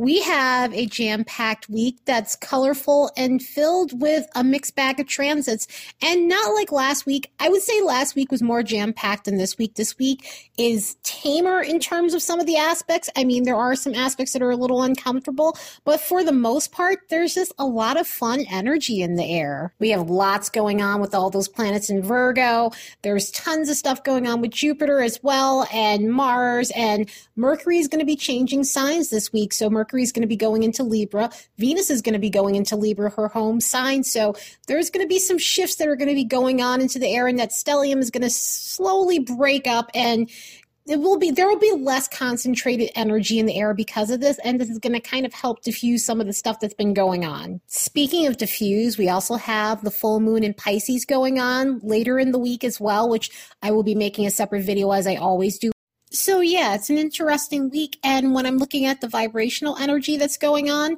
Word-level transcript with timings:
we 0.00 0.22
have 0.22 0.72
a 0.72 0.86
jam 0.86 1.24
packed 1.24 1.68
week 1.68 1.98
that's 2.06 2.34
colorful 2.34 3.10
and 3.18 3.42
filled 3.42 4.00
with 4.00 4.26
a 4.34 4.42
mixed 4.42 4.74
bag 4.74 4.98
of 4.98 5.06
transits. 5.06 5.66
And 6.00 6.26
not 6.26 6.54
like 6.54 6.72
last 6.72 7.04
week. 7.04 7.30
I 7.38 7.50
would 7.50 7.60
say 7.60 7.82
last 7.82 8.16
week 8.16 8.30
was 8.30 8.40
more 8.40 8.62
jam 8.62 8.94
packed 8.94 9.26
than 9.26 9.36
this 9.36 9.58
week. 9.58 9.74
This 9.74 9.98
week 9.98 10.50
is 10.56 10.96
tamer 11.02 11.60
in 11.60 11.80
terms 11.80 12.14
of 12.14 12.22
some 12.22 12.40
of 12.40 12.46
the 12.46 12.56
aspects. 12.56 13.10
I 13.14 13.24
mean, 13.24 13.42
there 13.42 13.56
are 13.56 13.76
some 13.76 13.94
aspects 13.94 14.32
that 14.32 14.40
are 14.40 14.50
a 14.50 14.56
little 14.56 14.82
uncomfortable, 14.82 15.58
but 15.84 16.00
for 16.00 16.24
the 16.24 16.32
most 16.32 16.72
part, 16.72 17.00
there's 17.10 17.34
just 17.34 17.52
a 17.58 17.66
lot 17.66 18.00
of 18.00 18.06
fun 18.06 18.46
energy 18.50 19.02
in 19.02 19.16
the 19.16 19.24
air. 19.24 19.74
We 19.80 19.90
have 19.90 20.08
lots 20.08 20.48
going 20.48 20.80
on 20.80 21.02
with 21.02 21.14
all 21.14 21.28
those 21.28 21.48
planets 21.48 21.90
in 21.90 22.02
Virgo. 22.02 22.70
There's 23.02 23.30
tons 23.32 23.68
of 23.68 23.76
stuff 23.76 24.02
going 24.02 24.26
on 24.26 24.40
with 24.40 24.52
Jupiter 24.52 25.02
as 25.02 25.22
well, 25.22 25.68
and 25.70 26.10
Mars, 26.10 26.70
and 26.74 27.10
Mercury 27.36 27.76
is 27.76 27.88
going 27.88 28.00
to 28.00 28.06
be 28.06 28.16
changing 28.16 28.64
signs 28.64 29.10
this 29.10 29.30
week. 29.30 29.52
So, 29.52 29.68
Mercury 29.68 29.89
Mercury 29.90 30.02
is 30.04 30.12
going 30.12 30.22
to 30.22 30.28
be 30.28 30.36
going 30.36 30.62
into 30.62 30.84
Libra. 30.84 31.30
Venus 31.58 31.90
is 31.90 32.00
going 32.00 32.12
to 32.12 32.20
be 32.20 32.30
going 32.30 32.54
into 32.54 32.76
Libra, 32.76 33.10
her 33.10 33.26
home 33.26 33.60
sign. 33.60 34.04
So 34.04 34.36
there's 34.68 34.88
going 34.88 35.04
to 35.04 35.08
be 35.08 35.18
some 35.18 35.36
shifts 35.36 35.76
that 35.76 35.88
are 35.88 35.96
going 35.96 36.08
to 36.08 36.14
be 36.14 36.24
going 36.24 36.62
on 36.62 36.80
into 36.80 37.00
the 37.00 37.08
air, 37.08 37.26
and 37.26 37.40
that 37.40 37.50
stellium 37.50 37.98
is 37.98 38.10
going 38.10 38.22
to 38.22 38.30
slowly 38.30 39.18
break 39.18 39.66
up 39.66 39.90
and 39.94 40.30
it 40.86 40.98
will 40.98 41.18
be 41.18 41.30
there 41.30 41.46
will 41.46 41.58
be 41.58 41.72
less 41.72 42.08
concentrated 42.08 42.90
energy 42.94 43.38
in 43.38 43.46
the 43.46 43.56
air 43.56 43.74
because 43.74 44.10
of 44.10 44.20
this 44.20 44.38
and 44.44 44.60
this 44.60 44.70
is 44.70 44.78
going 44.78 44.94
to 44.94 45.00
kind 45.00 45.26
of 45.26 45.32
help 45.32 45.62
diffuse 45.62 46.04
some 46.04 46.20
of 46.20 46.26
the 46.26 46.32
stuff 46.32 46.58
that's 46.58 46.74
been 46.74 46.94
going 46.94 47.24
on 47.24 47.60
speaking 47.66 48.26
of 48.26 48.38
diffuse 48.38 48.96
we 48.96 49.08
also 49.08 49.34
have 49.34 49.84
the 49.84 49.90
full 49.90 50.20
moon 50.20 50.42
in 50.42 50.54
pisces 50.54 51.04
going 51.04 51.38
on 51.38 51.78
later 51.80 52.18
in 52.18 52.32
the 52.32 52.38
week 52.38 52.64
as 52.64 52.80
well 52.80 53.08
which 53.08 53.30
i 53.62 53.70
will 53.70 53.82
be 53.82 53.94
making 53.94 54.26
a 54.26 54.30
separate 54.30 54.62
video 54.62 54.90
as 54.90 55.06
i 55.06 55.16
always 55.16 55.58
do 55.58 55.70
so 56.10 56.40
yeah, 56.40 56.74
it's 56.74 56.90
an 56.90 56.98
interesting 56.98 57.70
week. 57.70 57.98
And 58.02 58.34
when 58.34 58.46
I'm 58.46 58.58
looking 58.58 58.86
at 58.86 59.00
the 59.00 59.08
vibrational 59.08 59.76
energy 59.76 60.16
that's 60.16 60.36
going 60.36 60.70
on, 60.70 60.96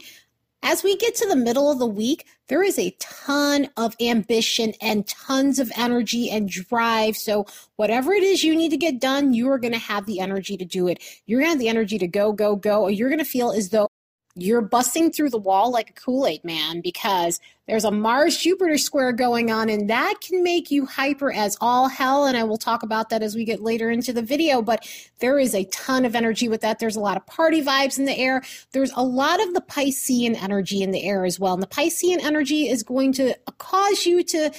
as 0.63 0.85
we 0.85 0.97
get 0.97 1.15
to 1.17 1.29
the 1.29 1.37
middle 1.37 1.71
of 1.71 1.79
the 1.79 1.87
week, 1.87 2.25
there 2.47 2.63
is 2.63 2.79
a 2.79 2.95
ton 3.01 3.69
of 3.77 3.97
ambition 4.01 4.73
and 4.81 5.07
tons 5.07 5.59
of 5.59 5.73
energy 5.77 6.31
and 6.31 6.49
drive. 6.49 7.17
So, 7.17 7.47
whatever 7.77 8.13
it 8.13 8.23
is 8.23 8.45
you 8.45 8.55
need 8.55 8.71
to 8.71 8.77
get 8.77 9.01
done, 9.01 9.35
you 9.35 9.51
are 9.51 9.59
going 9.59 9.73
to 9.73 9.79
have 9.79 10.07
the 10.07 10.21
energy 10.21 10.57
to 10.57 10.65
do 10.65 10.87
it. 10.87 11.03
You're 11.27 11.41
going 11.41 11.49
to 11.49 11.55
have 11.55 11.59
the 11.59 11.69
energy 11.69 11.99
to 11.99 12.07
go, 12.07 12.33
go, 12.33 12.55
go, 12.55 12.83
or 12.83 12.91
you're 12.91 13.09
going 13.09 13.19
to 13.19 13.25
feel 13.25 13.51
as 13.51 13.71
though 13.71 13.89
you're 14.35 14.63
busting 14.63 15.13
through 15.13 15.31
the 15.31 15.39
wall 15.39 15.71
like 15.71 15.91
a 15.91 15.93
Kool 15.93 16.27
Aid 16.27 16.43
man 16.45 16.81
because 16.81 17.39
there's 17.69 17.85
a 17.85 17.91
Mars 17.91 18.39
Jupiter 18.39 18.79
square 18.79 19.13
going 19.13 19.51
on, 19.51 19.69
and 19.69 19.89
that 19.91 20.15
can 20.21 20.43
make 20.43 20.71
you 20.71 20.87
hyper 20.87 21.33
as 21.33 21.57
all 21.61 21.89
hell. 21.89 22.27
And 22.27 22.37
I 22.37 22.43
will 22.43 22.57
talk 22.57 22.83
about 22.83 23.11
that 23.11 23.23
as 23.23 23.35
we 23.35 23.45
get 23.45 23.63
later 23.63 23.91
into 23.91 24.13
the 24.13 24.23
video. 24.23 24.63
But 24.63 24.89
there 25.21 25.39
is 25.39 25.55
a 25.55 25.65
ton 25.67 26.05
of 26.05 26.15
energy 26.15 26.49
with 26.49 26.63
that. 26.63 26.79
There's 26.79 26.97
a 26.97 27.01
lot 27.01 27.17
of 27.17 27.27
party 27.27 27.63
vibes 27.63 27.99
in 27.99 28.07
the 28.07 28.19
air. 28.19 28.43
There's 28.73 28.93
a 28.97 29.05
lot 29.05 29.41
of 29.41 29.55
the 29.55 29.61
Piscean 29.61 30.43
energy 30.43 30.83
in 30.83 30.91
the 30.91 31.05
air 31.05 31.25
as 31.25 31.39
well. 31.39 31.55
And 31.55 31.63
the 31.63 31.69
Piscean 31.69 32.23
energy 32.23 32.69
is 32.69 32.83
going 32.83 33.13
to 33.15 33.35
cause 33.59 34.07
you 34.07 34.25
to 34.25 34.51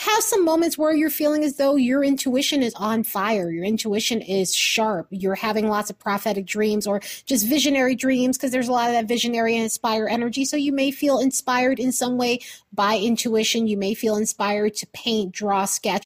have 0.00 0.22
some 0.22 0.46
moments 0.46 0.78
where 0.78 0.94
you're 0.94 1.10
feeling 1.10 1.44
as 1.44 1.56
though 1.56 1.76
your 1.76 2.02
intuition 2.02 2.62
is 2.62 2.74
on 2.76 3.02
fire, 3.02 3.50
your 3.50 3.64
intuition 3.64 4.22
is 4.22 4.54
sharp, 4.54 5.06
you're 5.10 5.34
having 5.34 5.68
lots 5.68 5.90
of 5.90 5.98
prophetic 5.98 6.46
dreams 6.46 6.86
or 6.86 7.00
just 7.26 7.46
visionary 7.46 7.94
dreams 7.94 8.38
because 8.38 8.50
there's 8.50 8.68
a 8.68 8.72
lot 8.72 8.88
of 8.88 8.94
that 8.94 9.06
visionary 9.06 9.54
and 9.56 9.64
inspire 9.64 10.08
energy. 10.08 10.46
So 10.46 10.56
you 10.56 10.72
may 10.72 10.90
feel 10.90 11.18
inspired 11.18 11.78
in 11.78 11.92
some 11.92 12.16
way 12.16 12.40
by 12.72 12.96
intuition. 12.96 13.66
You 13.66 13.76
may 13.76 13.92
feel 13.92 14.16
inspired 14.16 14.74
to 14.76 14.86
paint, 14.94 15.32
draw, 15.32 15.66
sketch 15.66 16.04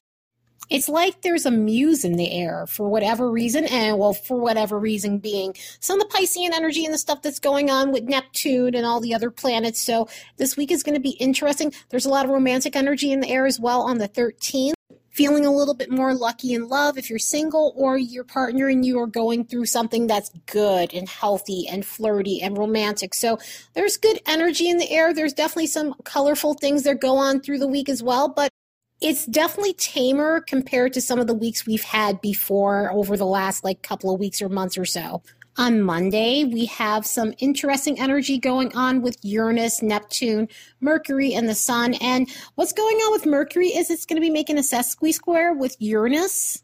it's 0.69 0.89
like 0.89 1.21
there's 1.21 1.45
a 1.45 1.51
muse 1.51 2.03
in 2.03 2.13
the 2.13 2.31
air 2.31 2.65
for 2.67 2.89
whatever 2.89 3.29
reason, 3.29 3.65
and 3.65 3.97
well, 3.97 4.13
for 4.13 4.37
whatever 4.37 4.79
reason 4.79 5.19
being 5.19 5.55
some 5.79 6.01
of 6.01 6.09
the 6.09 6.17
Piscean 6.17 6.51
energy 6.53 6.85
and 6.85 6.93
the 6.93 6.97
stuff 6.97 7.21
that's 7.21 7.39
going 7.39 7.69
on 7.69 7.91
with 7.91 8.03
Neptune 8.03 8.75
and 8.75 8.85
all 8.85 8.99
the 8.99 9.13
other 9.13 9.31
planets. 9.31 9.81
So 9.81 10.07
this 10.37 10.57
week 10.57 10.71
is 10.71 10.83
going 10.83 10.95
to 10.95 11.01
be 11.01 11.11
interesting. 11.11 11.73
There's 11.89 12.05
a 12.05 12.09
lot 12.09 12.25
of 12.25 12.31
romantic 12.31 12.75
energy 12.75 13.11
in 13.11 13.19
the 13.19 13.29
air 13.29 13.45
as 13.45 13.59
well 13.59 13.81
on 13.81 13.97
the 13.97 14.09
13th. 14.09 14.73
Feeling 15.11 15.45
a 15.45 15.51
little 15.51 15.73
bit 15.73 15.89
more 15.89 16.13
lucky 16.13 16.53
in 16.53 16.67
love 16.67 16.97
if 16.97 17.09
you're 17.09 17.19
single 17.19 17.73
or 17.77 17.97
your 17.97 18.25
partner 18.25 18.67
and 18.67 18.85
you 18.85 18.99
are 18.99 19.07
going 19.07 19.45
through 19.45 19.65
something 19.65 20.07
that's 20.07 20.29
good 20.45 20.93
and 20.93 21.07
healthy 21.07 21.69
and 21.69 21.85
flirty 21.85 22.41
and 22.41 22.57
romantic. 22.57 23.13
So 23.13 23.39
there's 23.75 23.95
good 23.95 24.19
energy 24.27 24.67
in 24.67 24.77
the 24.77 24.91
air. 24.91 25.13
There's 25.13 25.31
definitely 25.31 25.67
some 25.67 25.95
colorful 26.03 26.55
things 26.55 26.83
that 26.83 26.99
go 26.99 27.15
on 27.15 27.39
through 27.39 27.59
the 27.59 27.67
week 27.67 27.87
as 27.87 28.03
well, 28.03 28.27
but 28.27 28.49
it's 29.01 29.25
definitely 29.25 29.73
tamer 29.73 30.41
compared 30.41 30.93
to 30.93 31.01
some 31.01 31.19
of 31.19 31.27
the 31.27 31.33
weeks 31.33 31.65
we've 31.65 31.83
had 31.83 32.21
before 32.21 32.91
over 32.91 33.17
the 33.17 33.25
last 33.25 33.63
like 33.63 33.81
couple 33.81 34.13
of 34.13 34.19
weeks 34.19 34.41
or 34.41 34.49
months 34.49 34.77
or 34.77 34.85
so. 34.85 35.21
On 35.57 35.81
Monday, 35.81 36.43
we 36.43 36.65
have 36.65 37.05
some 37.05 37.33
interesting 37.37 37.97
energy 37.97 38.37
going 38.37 38.75
on 38.75 39.01
with 39.01 39.17
Uranus, 39.21 39.81
Neptune, 39.81 40.49
Mercury, 40.81 41.33
and 41.33 41.47
the 41.47 41.55
Sun. 41.55 41.93
And 41.95 42.29
what's 42.55 42.73
going 42.73 42.97
on 42.97 43.13
with 43.13 43.25
Mercury 43.25 43.67
is 43.69 43.89
it's 43.89 44.05
going 44.05 44.17
to 44.17 44.21
be 44.21 44.29
making 44.29 44.57
a 44.57 44.61
sesqui 44.61 45.13
square 45.13 45.53
with 45.53 45.77
Uranus 45.79 46.61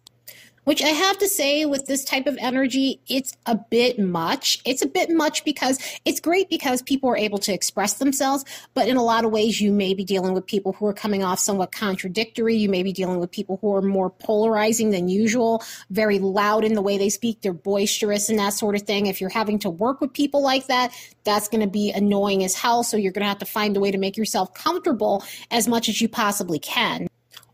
which 0.64 0.82
I 0.82 0.90
have 0.90 1.18
to 1.20 1.28
say 1.28 1.66
with 1.66 1.88
this 1.88 2.04
type 2.04 2.28
of 2.28 2.38
energy, 2.40 3.00
it's 3.08 3.34
a 3.46 3.56
bit 3.56 4.00
much. 4.00 4.60
It's 4.66 4.82
a 4.82 4.88
bit 4.88 5.10
much 5.10 5.44
because 5.44 5.80
it's 6.06 6.20
great 6.20 6.50
because 6.50 6.82
people 6.82 7.10
are 7.10 7.18
able 7.18 7.40
to 7.40 7.54
express 7.54 7.96
themselves, 7.96 8.46
but 8.74 8.88
in 8.88 8.98
a 8.98 9.04
lot 9.04 9.26
of 9.26 9.32
ways, 9.32 9.60
you 9.60 9.72
may 9.72 9.94
be 9.94 10.04
dealing 10.04 10.34
with 10.34 10.46
people 10.46 10.74
who 10.74 10.86
are 10.86 10.94
coming 10.94 11.24
off 11.24 11.40
somewhat 11.40 11.72
contradictory. 11.72 12.56
You 12.56 12.70
may 12.70 12.84
be 12.84 12.94
dealing 12.94 13.20
with 13.20 13.32
people 13.32 13.58
who 13.62 13.76
are 13.76 13.82
more 13.82 14.10
polarizing 14.10 14.92
than 14.92 15.10
usual, 15.10 15.64
very 15.90 16.20
loud 16.20 16.64
in 16.64 16.74
the 16.74 16.82
way 16.82 16.98
they 16.98 17.10
speak, 17.10 17.42
they're 17.42 17.54
boisterous 17.54 18.30
and 18.30 18.40
that 18.40 18.54
sort 18.54 18.76
of 18.76 18.84
thing. 18.84 19.08
If 19.08 19.20
you're 19.20 19.30
having 19.30 19.60
to 19.60 19.70
work 19.70 20.02
with 20.02 20.14
people 20.14 20.42
like 20.42 20.68
that, 20.68 20.94
that's 21.24 21.48
going 21.48 21.62
to 21.62 21.68
be 21.68 21.92
annoying 21.92 22.44
as 22.44 22.56
hell. 22.56 22.84
So 22.84 22.98
you're 22.98 23.12
going 23.12 23.24
to 23.24 23.30
have 23.30 23.40
to 23.40 23.46
find 23.46 23.76
a 23.76 23.80
way 23.80 23.92
to 23.92 23.98
make 23.98 24.18
yourself 24.18 24.54
comfortable 24.54 25.24
as 25.50 25.68
much 25.68 25.90
as 25.90 26.02
you 26.02 26.08
possibly 26.08 26.60
can 26.60 27.08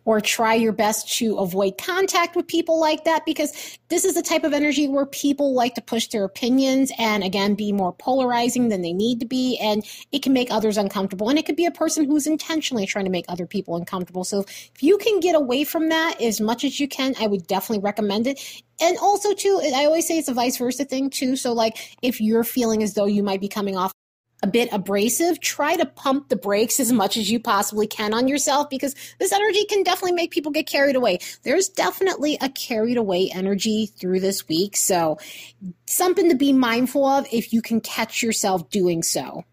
or 0.08 0.22
try 0.22 0.54
your 0.54 0.72
best 0.72 1.18
to 1.18 1.38
avoid 1.38 1.78
contact 1.78 2.34
with 2.34 2.48
people 2.48 2.80
like 2.80 3.04
that 3.04 3.26
because 3.26 3.78
this 3.90 4.06
is 4.06 4.16
the 4.16 4.22
type 4.22 4.46
of 4.46 4.54
energy 4.54 4.88
where 4.88 5.06
people 5.06 5.54
like 5.54 5.76
to 5.76 5.82
push 5.82 6.08
their 6.08 6.24
opinions 6.24 6.94
and 6.98 7.26
again 7.26 7.56
be 7.56 7.74
more 7.74 7.92
polarizing 7.92 8.70
than 8.70 8.82
they 8.82 8.94
need 8.94 9.20
to 9.20 9.26
be 9.26 9.58
and 9.58 9.86
it 10.14 10.24
can 10.24 10.32
make 10.32 10.50
others 10.50 10.78
uncomfortable 10.78 11.28
and 11.28 11.38
it 11.38 11.46
could 11.46 11.58
be 11.58 11.66
a 11.66 11.72
person 11.72 12.06
who's 12.06 12.26
intentionally 12.26 12.86
trying 12.86 13.04
to 13.04 13.12
make 13.12 13.26
other 13.28 13.46
people 13.46 13.76
uncomfortable. 13.76 14.24
So 14.24 14.46
if 14.48 14.82
you 14.82 14.98
can 14.98 15.20
get 15.20 15.36
away 15.36 15.66
from 15.66 15.90
that 15.90 16.22
as 16.22 16.40
much 16.40 16.64
as 16.64 16.80
you 16.80 16.88
can 16.88 17.14
i 17.20 17.28
would 17.28 17.46
definitely 17.46 17.84
recommend 17.84 18.28
it. 18.28 18.40
And 18.80 18.98
also 19.00 19.34
too 19.34 19.60
i 19.76 19.84
always 19.84 20.08
say 20.08 20.18
it's 20.18 20.30
a 20.30 20.34
vice 20.34 20.56
versa 20.56 20.86
thing 20.86 21.10
too. 21.10 21.36
So 21.36 21.52
like 21.52 21.98
if 22.02 22.22
you're 22.22 22.46
feeling 22.46 22.82
as 22.82 22.94
though 22.94 23.08
you 23.08 23.24
might 23.24 23.42
be 23.42 23.50
coming 23.50 23.76
off 23.76 23.92
a 24.44 24.48
bit 24.48 24.70
abrasive, 24.72 25.40
try 25.40 25.76
to 25.76 25.86
pump 25.86 26.30
the 26.30 26.36
brakes 26.36 26.80
as 26.80 26.92
much 26.92 27.18
as 27.18 27.30
you 27.30 27.40
possibly 27.40 27.88
can 27.88 28.14
on 28.14 28.28
yourself 28.28 28.70
because 28.70 28.96
this 29.20 29.32
energy 29.32 29.66
can 29.66 29.84
definitely 29.84 30.12
make 30.12 30.32
people 30.32 30.52
get 30.52 30.68
carried 30.68 30.96
away. 30.96 31.20
There's 31.44 31.70
definitely 31.70 32.38
a 32.42 32.50
carried 32.50 32.98
away 32.98 33.32
energy 33.34 33.88
through 33.88 34.20
this 34.20 34.48
week. 34.48 34.76
So, 34.76 35.18
something 35.88 36.30
to 36.30 36.36
be 36.36 36.54
mindful 36.54 37.06
of 37.06 37.28
if 37.32 37.52
you 37.52 37.62
can 37.62 37.82
catch 37.82 38.22
yourself 38.22 38.70
doing 38.70 39.02
so. 39.02 39.44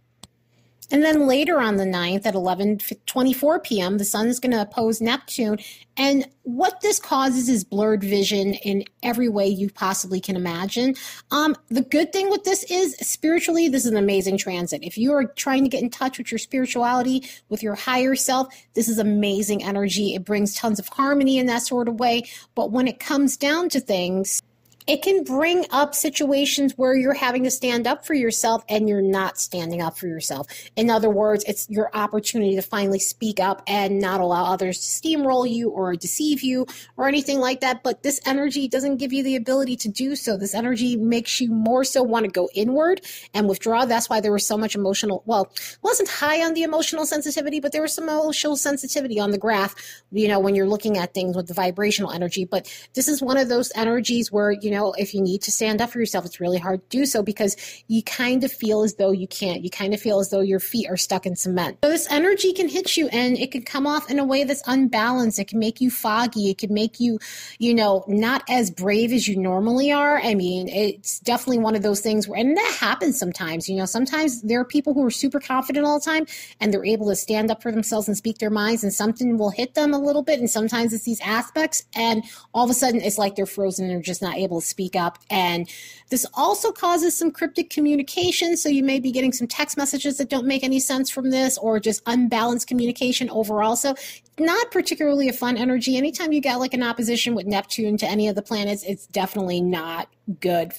And 0.91 1.03
then 1.03 1.27
later 1.27 1.61
on 1.61 1.77
the 1.77 1.85
9th 1.85 2.27
at 2.27 2.35
11:24 2.35 3.63
p.m., 3.65 3.99
the 3.99 4.05
sun 4.05 4.29
is 4.29 4.41
going 4.41 4.53
to 4.53 4.63
oppose 4.63 5.01
Neptune, 5.01 5.59
and 5.97 6.27
what 6.43 6.81
this 6.81 6.99
causes 6.99 7.49
is 7.49 7.65
blurred 7.65 8.03
vision 8.03 8.55
in 8.55 8.85
every 9.03 9.29
way 9.29 9.47
you 9.47 9.71
possibly 9.71 10.21
can 10.21 10.37
imagine. 10.37 10.95
Um, 11.31 11.57
the 11.69 11.83
good 11.83 12.13
thing 12.13 12.31
with 12.31 12.45
this 12.45 12.65
is 12.71 12.97
spiritually, 12.97 13.69
this 13.69 13.87
is 13.87 13.93
an 13.93 13.97
amazing 13.97 14.37
transit. 14.37 14.83
If 14.83 14.99
you 14.99 15.13
are 15.13 15.25
trying 15.25 15.63
to 15.63 15.71
get 15.71 15.83
in 15.83 15.91
touch 15.91 16.19
with 16.19 16.31
your 16.31 16.39
spirituality, 16.39 17.29
with 17.49 17.63
your 17.63 17.75
higher 17.75 18.15
self, 18.15 18.55
this 18.75 18.89
is 18.89 18.99
amazing 18.99 19.65
energy. 19.65 20.15
It 20.15 20.25
brings 20.25 20.55
tons 20.55 20.79
of 20.79 20.89
harmony 20.89 21.39
in 21.39 21.47
that 21.47 21.63
sort 21.63 21.89
of 21.89 21.99
way. 21.99 22.25
But 22.55 22.73
when 22.73 22.89
it 22.89 23.01
comes 23.01 23.37
down 23.37 23.69
to 23.71 23.81
things, 23.81 24.43
it 24.87 25.03
can 25.03 25.25
bring 25.25 25.65
up 25.71 25.95
situations 25.95 26.75
where 26.77 26.95
you're 26.95 27.15
having 27.15 27.45
to 27.45 27.51
stand 27.51 27.87
up 27.87 28.05
for 28.05 28.13
yourself 28.13 28.63
and 28.69 28.89
you're 28.89 29.01
not 29.01 29.39
standing 29.39 29.81
up 29.81 29.97
for 29.97 30.07
yourself. 30.07 30.47
In 30.77 30.91
other 30.91 31.09
words, 31.09 31.43
it's 31.49 31.69
your 31.71 31.91
opportunity 31.95 32.55
to 32.57 32.63
finally 32.63 32.99
speak 32.99 33.41
up 33.41 33.63
and 33.67 33.99
not 33.99 34.21
allow 34.21 34.45
others 34.45 34.79
to 34.79 34.87
steamroll 34.87 35.51
you 35.51 35.71
or 35.71 35.97
deceive 35.97 36.43
you 36.43 36.67
or 36.97 37.09
anything 37.09 37.41
like 37.41 37.61
that. 37.61 37.83
But 37.83 38.03
this 38.03 38.21
energy 38.27 38.69
doesn't 38.69 38.99
give 38.99 39.13
you 39.13 39.23
the 39.23 39.37
ability 39.37 39.77
to 39.77 39.89
do 39.89 40.17
so. 40.17 40.37
This 40.37 40.55
energy 40.55 40.97
makes 40.97 41.41
you 41.41 41.51
more 41.51 41.85
so 41.85 42.03
want 42.03 42.27
to 42.27 42.31
go 42.31 42.51
inward 42.55 43.01
and 43.33 43.49
withdraw. 43.49 43.87
That's 43.87 44.11
why 44.11 44.21
there 44.21 44.33
was 44.33 44.47
so 44.47 44.59
much 44.59 44.75
emotional, 44.75 45.23
well, 45.25 45.51
wasn't 45.83 46.11
high 46.11 46.45
on 46.45 46.53
the 46.53 46.63
emotional 46.63 47.07
sensitivity, 47.07 47.59
but 47.59 47.73
there 47.73 47.83
was 47.83 47.95
some 47.95 48.09
emotional 48.09 48.57
sensitivity 48.57 49.19
on 49.19 49.31
the 49.31 49.39
graph, 49.39 49.75
you 50.13 50.29
know, 50.29 50.39
when 50.39 50.55
you're 50.55 50.69
looking 50.69 50.99
at 50.99 51.15
things 51.15 51.37
with 51.37 51.47
the 51.47 51.55
vibrational 51.55 52.11
energy. 52.11 52.45
But 52.45 52.71
this 52.93 53.09
is 53.09 53.23
one 53.23 53.39
of 53.39 53.49
those 53.49 53.73
energies 53.75 54.31
where, 54.31 54.51
you 54.53 54.74
know, 54.75 54.93
if 54.99 55.15
you 55.15 55.23
need 55.23 55.43
to 55.43 55.51
stand 55.51 55.81
up 55.81 55.91
for 55.91 55.99
yourself, 55.99 56.25
it's 56.25 56.41
really 56.41 56.59
hard 56.59 56.83
to 56.91 56.97
do 56.97 57.07
so 57.07 57.23
because 57.23 57.57
you 57.89 58.03
kind 58.03 58.45
of 58.45 58.53
feel 58.53 58.83
as 58.83 58.95
though 58.95 59.13
you 59.13 59.27
can't. 59.27 59.63
You 59.65 59.71
kind 59.71 59.95
of 59.95 60.01
feel 60.01 60.19
as 60.19 60.31
though 60.31 60.41
your 60.41 60.61
feet 60.61 60.89
are 60.89 60.97
stuck 60.97 61.27
in 61.27 61.37
cement. 61.37 61.79
So 61.85 61.91
this 61.91 62.11
energy 62.11 62.53
can 62.53 62.69
hit 62.69 62.97
you 62.97 63.09
and 63.09 63.39
it 63.39 63.53
can 63.53 63.63
come 63.63 63.87
off 63.87 64.11
in 64.11 64.19
a 64.19 64.25
way 64.25 64.45
that's 64.45 64.63
unbalanced. 64.67 65.39
It 65.39 65.49
can 65.49 65.59
make 65.59 65.81
you 65.81 65.91
foggy. 65.91 66.51
It 66.51 66.59
can 66.59 66.73
make 66.73 67.01
you, 67.01 67.19
you 67.59 67.75
know, 67.75 68.05
not 68.09 68.43
as 68.49 68.71
brave 68.71 69.13
as 69.13 69.29
you 69.29 69.37
normally 69.37 69.93
are. 69.93 70.21
I 70.21 70.35
mean, 70.35 70.69
it's 70.69 71.21
definitely 71.21 71.59
one 71.59 71.75
of 71.75 71.83
those 71.83 72.01
things 72.01 72.29
where, 72.29 72.39
and 72.39 72.57
that 72.57 72.77
happens 72.81 73.19
sometimes, 73.19 73.69
you 73.69 73.77
know, 73.77 73.87
sometimes 73.87 74.43
there 74.43 74.61
are 74.61 74.65
people 74.65 74.95
who 74.95 75.05
are 75.05 75.11
super 75.11 75.41
confident 75.41 75.87
all 75.87 75.99
the 75.99 76.05
time 76.05 76.27
and 76.61 76.73
they're 76.73 76.85
able 76.85 77.09
to 77.09 77.17
stand 77.17 77.51
up 77.51 77.63
for 77.63 77.73
themselves 77.73 78.09
and 78.09 78.17
speak 78.17 78.39
their 78.39 78.51
minds 78.51 78.83
and 78.83 78.93
something 78.93 79.39
will 79.39 79.51
hit 79.51 79.75
them 79.75 79.95
a 79.95 79.99
little 79.99 80.23
bit. 80.23 80.41
And 80.41 80.51
sometimes 80.51 80.93
it's 80.93 81.05
these 81.05 81.21
aspects 81.21 81.85
and 81.95 82.25
all 82.53 82.65
of 82.65 82.71
a 82.71 82.75
sudden 82.75 83.01
it's 83.01 83.19
like 83.19 83.37
they're 83.37 83.47
frozen 83.47 83.85
and 83.85 83.95
they're 83.95 84.03
just 84.03 84.23
not 84.23 84.37
able 84.37 84.61
to 84.61 84.64
speak 84.65 84.97
up. 84.97 85.19
And 85.31 85.69
this 86.11 86.27
also 86.35 86.73
causes 86.73 87.17
some 87.17 87.31
cryptic 87.31 87.71
communication. 87.71 88.57
So 88.57 88.69
you 88.69 88.83
may 88.83 89.01
be 89.01 89.13
getting 89.13 89.33
some 89.33 89.47
text 89.47 89.77
messages 89.77 90.19
that 90.19 90.31
don't 90.31 90.47
make 90.47 90.65
any 90.65 90.81
sense 90.81 91.11
from 91.11 91.31
this 91.31 91.59
or 91.59 91.81
just 91.81 92.03
unbalanced 92.07 92.67
communication 92.67 93.31
overall. 93.31 93.77
So 93.77 93.95
not 94.39 94.71
particularly 94.71 95.29
a 95.29 95.33
fun 95.33 95.57
energy. 95.57 95.97
Anytime 95.97 96.33
you 96.33 96.41
get 96.41 96.61
like 96.61 96.75
an 96.75 96.83
opposition 96.83 97.35
with 97.35 97.47
Neptune 97.47 97.97
to 97.99 98.07
any 98.07 98.29
of 98.29 98.35
the 98.35 98.43
planets, 98.43 98.83
it's 98.83 99.07
definitely 99.07 99.61
not 99.61 100.09
good. 100.41 100.73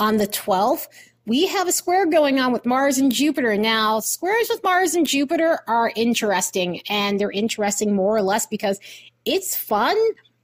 On 0.00 0.16
the 0.16 0.26
12th, 0.26 0.88
we 1.26 1.46
have 1.46 1.68
a 1.68 1.72
square 1.72 2.06
going 2.06 2.38
on 2.38 2.52
with 2.52 2.66
Mars 2.66 2.98
and 2.98 3.10
Jupiter. 3.10 3.56
Now, 3.56 4.00
squares 4.00 4.48
with 4.50 4.62
Mars 4.62 4.94
and 4.94 5.06
Jupiter 5.06 5.60
are 5.66 5.90
interesting, 5.96 6.82
and 6.88 7.18
they're 7.18 7.30
interesting 7.30 7.94
more 7.94 8.16
or 8.16 8.22
less 8.22 8.46
because 8.46 8.78
it's 9.24 9.56
fun, 9.56 9.96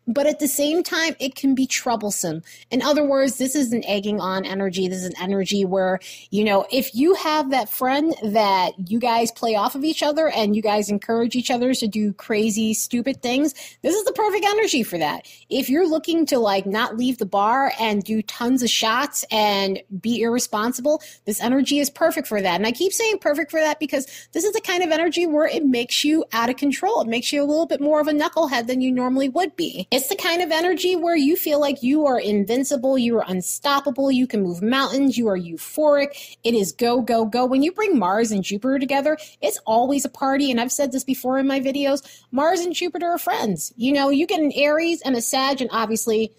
but 0.07 0.27
at 0.27 0.41
the 0.41 0.49
same 0.49 0.83
time, 0.83 1.15
it 1.21 1.35
can 1.35 1.55
be 1.55 1.67
troublesome. 1.67 2.43
In 2.71 2.83
other 2.83 3.05
words, 3.05 3.39
this 3.39 3.55
is 3.55 3.73
an 3.73 3.85
egging 3.87 4.21
on 4.21 4.45
energy. 4.45 4.89
This 4.89 4.99
is 4.99 5.05
an 5.05 5.21
energy 5.21 5.65
where, 5.65 6.01
you 6.31 6.45
know, 6.45 6.67
if 6.73 6.95
you 6.95 7.15
have 7.15 7.51
that 7.51 7.69
friend 7.69 8.15
that 8.23 8.73
you 8.91 8.99
guys 8.99 9.31
play 9.31 9.55
off 9.55 9.75
of 9.75 9.85
each 9.85 10.03
other 10.03 10.29
and 10.29 10.57
you 10.57 10.63
guys 10.63 10.91
encourage 10.91 11.37
each 11.37 11.51
other 11.51 11.75
to 11.75 11.87
do 11.87 12.13
crazy, 12.15 12.75
stupid 12.75 13.23
things, 13.23 13.55
this 13.83 13.95
is 13.95 14.05
the 14.05 14.13
perfect 14.13 14.45
energy 14.45 14.83
for 14.83 14.99
that. 14.99 15.27
If 15.49 15.69
you're 15.69 15.89
looking 15.89 16.27
to 16.27 16.39
like 16.39 16.67
not 16.67 16.97
leave 16.97 17.19
the 17.19 17.27
bar 17.27 17.73
and 17.79 18.03
do 18.03 18.23
tons 18.23 18.63
of 18.63 18.71
shots 18.71 19.25
and 19.31 19.81
be 20.01 20.23
irresponsible, 20.23 21.03
this 21.25 21.41
energy 21.41 21.79
is 21.79 21.91
perfect 21.91 22.27
for 22.27 22.43
that. 22.43 22.57
And 22.57 22.67
I 22.67 22.73
keep 22.73 22.93
saying 22.93 23.19
perfect 23.19 23.51
for 23.51 23.61
that 23.61 23.79
because 23.79 24.07
this 24.33 24.45
is 24.45 24.53
the 24.53 24.61
kind 24.61 24.83
of 24.83 24.91
energy 24.91 25.27
where 25.27 25.47
it 25.47 25.65
makes 25.65 26.05
you 26.05 26.25
out 26.33 26.51
of 26.51 26.57
control. 26.57 27.01
It 27.01 27.09
makes 27.09 27.33
you 27.33 27.43
a 27.43 27.47
little 27.47 27.67
bit 27.67 27.81
more 27.81 28.01
of 28.01 28.09
a 28.09 28.13
knucklehead 28.13 28.67
than 28.67 28.81
you 28.81 28.91
normally 28.91 29.29
would 29.29 29.55
be. 29.57 29.87
The 30.09 30.17
kind 30.17 30.43
of 30.43 30.51
energy 30.51 30.97
where 30.97 31.17
you 31.17 31.37
feel 31.37 31.61
like 31.61 31.83
you 31.83 32.07
are 32.07 32.19
invincible, 32.19 32.99
you 32.99 33.17
are 33.19 33.25
unstoppable, 33.27 34.11
you 34.11 34.27
can 34.27 34.43
move 34.43 34.63
mountains, 34.63 35.19
you 35.19 35.29
are 35.29 35.39
euphoric. 35.39 36.37
It 36.45 36.55
is 36.55 36.73
go, 36.73 37.01
go, 37.01 37.25
go. 37.25 37.45
When 37.47 37.63
you 37.63 37.73
bring 37.73 37.99
Mars 37.99 38.31
and 38.31 38.45
Jupiter 38.45 38.79
together, 38.79 39.19
it's 39.41 39.59
always 39.67 40.05
a 40.05 40.09
party. 40.09 40.51
And 40.51 40.61
I've 40.61 40.73
said 40.73 40.93
this 40.93 41.05
before 41.05 41.39
in 41.39 41.47
my 41.47 41.61
videos 41.61 42.03
Mars 42.31 42.61
and 42.61 42.75
Jupiter 42.75 43.07
are 43.07 43.19
friends. 43.19 43.73
You 43.77 43.93
know, 43.93 44.11
you 44.11 44.27
get 44.27 44.41
an 44.41 44.53
Aries 44.55 45.03
and 45.03 45.17
a 45.17 45.21
Sag, 45.21 45.61
and 45.61 45.71
obviously, 45.73 46.33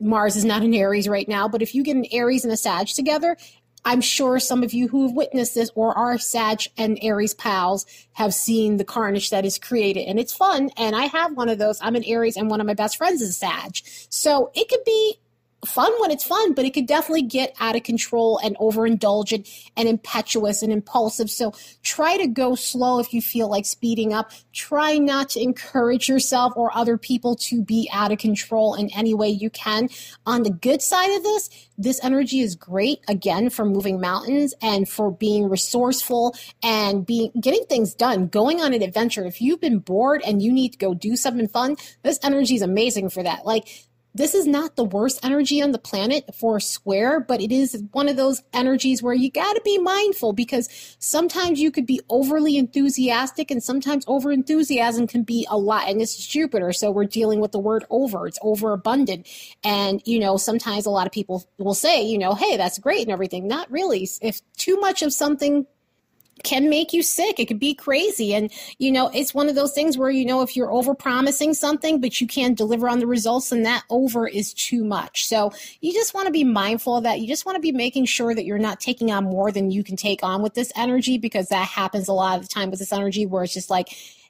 Mars 0.00 0.36
is 0.36 0.44
not 0.44 0.62
an 0.62 0.74
Aries 0.74 1.08
right 1.08 1.28
now, 1.28 1.48
but 1.48 1.62
if 1.62 1.74
you 1.74 1.82
get 1.82 1.96
an 1.96 2.06
Aries 2.12 2.44
and 2.44 2.52
a 2.52 2.56
Sag 2.56 2.88
together, 2.88 3.36
I'm 3.86 4.00
sure 4.00 4.40
some 4.40 4.64
of 4.64 4.74
you 4.74 4.88
who 4.88 5.06
have 5.06 5.12
witnessed 5.12 5.54
this 5.54 5.70
or 5.76 5.96
are 5.96 6.18
Sag 6.18 6.62
and 6.76 6.98
Aries 7.02 7.34
pals 7.34 7.86
have 8.14 8.34
seen 8.34 8.78
the 8.78 8.84
carnage 8.84 9.30
that 9.30 9.44
is 9.46 9.60
created. 9.60 10.08
And 10.08 10.18
it's 10.18 10.34
fun. 10.34 10.70
And 10.76 10.96
I 10.96 11.04
have 11.04 11.36
one 11.36 11.48
of 11.48 11.58
those. 11.58 11.78
I'm 11.80 11.94
an 11.94 12.02
Aries 12.02 12.36
and 12.36 12.50
one 12.50 12.60
of 12.60 12.66
my 12.66 12.74
best 12.74 12.96
friends 12.96 13.22
is 13.22 13.36
Sag. 13.36 13.78
So 14.10 14.50
it 14.56 14.68
could 14.68 14.82
be 14.84 15.20
fun 15.66 15.92
when 16.00 16.10
it's 16.10 16.24
fun, 16.24 16.54
but 16.54 16.64
it 16.64 16.74
could 16.74 16.86
definitely 16.86 17.22
get 17.22 17.54
out 17.60 17.76
of 17.76 17.82
control 17.82 18.38
and 18.38 18.56
overindulgent 18.56 19.48
and 19.76 19.88
impetuous 19.88 20.62
and 20.62 20.72
impulsive. 20.72 21.30
So 21.30 21.52
try 21.82 22.16
to 22.16 22.26
go 22.26 22.54
slow 22.54 22.98
if 22.98 23.12
you 23.12 23.20
feel 23.20 23.48
like 23.48 23.66
speeding 23.66 24.12
up. 24.12 24.30
Try 24.52 24.98
not 24.98 25.28
to 25.30 25.40
encourage 25.40 26.08
yourself 26.08 26.52
or 26.56 26.76
other 26.76 26.96
people 26.96 27.36
to 27.36 27.62
be 27.62 27.88
out 27.92 28.12
of 28.12 28.18
control 28.18 28.74
in 28.74 28.90
any 28.90 29.14
way 29.14 29.28
you 29.28 29.50
can. 29.50 29.88
On 30.26 30.42
the 30.42 30.50
good 30.50 30.82
side 30.82 31.10
of 31.16 31.22
this, 31.22 31.50
this 31.78 32.02
energy 32.02 32.40
is 32.40 32.54
great 32.54 33.00
again 33.08 33.50
for 33.50 33.64
moving 33.64 34.00
mountains 34.00 34.54
and 34.62 34.88
for 34.88 35.10
being 35.10 35.48
resourceful 35.48 36.34
and 36.62 37.04
being 37.04 37.30
getting 37.40 37.64
things 37.66 37.94
done, 37.94 38.28
going 38.28 38.60
on 38.60 38.72
an 38.72 38.82
adventure. 38.82 39.24
If 39.24 39.42
you've 39.42 39.60
been 39.60 39.78
bored 39.80 40.22
and 40.26 40.40
you 40.40 40.52
need 40.52 40.72
to 40.72 40.78
go 40.78 40.94
do 40.94 41.16
something 41.16 41.48
fun, 41.48 41.76
this 42.02 42.18
energy 42.22 42.54
is 42.54 42.62
amazing 42.62 43.10
for 43.10 43.22
that. 43.22 43.44
Like 43.44 43.85
this 44.16 44.34
is 44.34 44.46
not 44.46 44.76
the 44.76 44.84
worst 44.84 45.20
energy 45.22 45.60
on 45.60 45.72
the 45.72 45.78
planet 45.78 46.34
for 46.34 46.56
a 46.56 46.60
square, 46.60 47.20
but 47.20 47.40
it 47.40 47.52
is 47.52 47.84
one 47.92 48.08
of 48.08 48.16
those 48.16 48.42
energies 48.52 49.02
where 49.02 49.14
you 49.14 49.30
got 49.30 49.52
to 49.54 49.60
be 49.62 49.78
mindful 49.78 50.32
because 50.32 50.68
sometimes 50.98 51.60
you 51.60 51.70
could 51.70 51.86
be 51.86 52.00
overly 52.08 52.56
enthusiastic 52.56 53.50
and 53.50 53.62
sometimes 53.62 54.04
over 54.06 54.32
enthusiasm 54.32 55.06
can 55.06 55.22
be 55.22 55.46
a 55.50 55.58
lot. 55.58 55.88
And 55.88 56.00
this 56.00 56.18
is 56.18 56.26
Jupiter, 56.26 56.72
so 56.72 56.90
we're 56.90 57.04
dealing 57.04 57.40
with 57.40 57.52
the 57.52 57.58
word 57.58 57.84
over. 57.90 58.26
It's 58.26 58.38
overabundant. 58.40 59.28
And, 59.62 60.02
you 60.06 60.18
know, 60.18 60.38
sometimes 60.38 60.86
a 60.86 60.90
lot 60.90 61.06
of 61.06 61.12
people 61.12 61.44
will 61.58 61.74
say, 61.74 62.02
you 62.02 62.18
know, 62.18 62.34
hey, 62.34 62.56
that's 62.56 62.78
great 62.78 63.02
and 63.02 63.12
everything. 63.12 63.46
Not 63.46 63.70
really. 63.70 64.08
If 64.22 64.40
too 64.56 64.80
much 64.80 65.02
of 65.02 65.12
something 65.12 65.66
can 66.42 66.68
make 66.68 66.92
you 66.92 67.02
sick. 67.02 67.40
It 67.40 67.46
could 67.46 67.58
be 67.58 67.74
crazy. 67.74 68.34
And, 68.34 68.52
you 68.78 68.92
know, 68.92 69.10
it's 69.14 69.34
one 69.34 69.48
of 69.48 69.54
those 69.54 69.72
things 69.72 69.96
where, 69.96 70.10
you 70.10 70.24
know, 70.24 70.42
if 70.42 70.56
you're 70.56 70.70
over 70.70 70.94
promising 70.94 71.54
something, 71.54 72.00
but 72.00 72.20
you 72.20 72.26
can't 72.26 72.56
deliver 72.56 72.88
on 72.88 72.98
the 72.98 73.06
results, 73.06 73.50
then 73.50 73.62
that 73.62 73.84
over 73.90 74.28
is 74.28 74.52
too 74.52 74.84
much. 74.84 75.26
So 75.26 75.52
you 75.80 75.92
just 75.92 76.14
want 76.14 76.26
to 76.26 76.32
be 76.32 76.44
mindful 76.44 76.96
of 76.96 77.04
that. 77.04 77.20
You 77.20 77.26
just 77.26 77.46
want 77.46 77.56
to 77.56 77.62
be 77.62 77.72
making 77.72 78.04
sure 78.04 78.34
that 78.34 78.44
you're 78.44 78.58
not 78.58 78.80
taking 78.80 79.10
on 79.10 79.24
more 79.24 79.50
than 79.50 79.70
you 79.70 79.82
can 79.82 79.96
take 79.96 80.22
on 80.22 80.42
with 80.42 80.54
this 80.54 80.72
energy 80.76 81.18
because 81.18 81.48
that 81.48 81.66
happens 81.66 82.08
a 82.08 82.12
lot 82.12 82.38
of 82.38 82.42
the 82.46 82.52
time 82.52 82.70
with 82.70 82.78
this 82.78 82.92
energy 82.92 83.26
where 83.26 83.42
it's 83.42 83.54
just 83.54 83.70
like, 83.70 83.88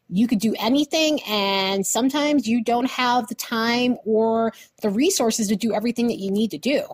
you 0.09 0.29
could 0.29 0.39
do 0.39 0.55
anything 0.59 1.21
and 1.27 1.85
sometimes 1.85 2.47
you 2.47 2.63
don't 2.63 2.89
have 2.89 3.27
the 3.27 3.35
time 3.35 3.97
or 4.05 4.53
the 4.81 4.89
resources 4.89 5.49
to 5.49 5.57
do 5.57 5.75
everything 5.75 6.07
that 6.07 6.19
you 6.19 6.31
need 6.31 6.53
to 6.53 6.59
do. 6.59 6.85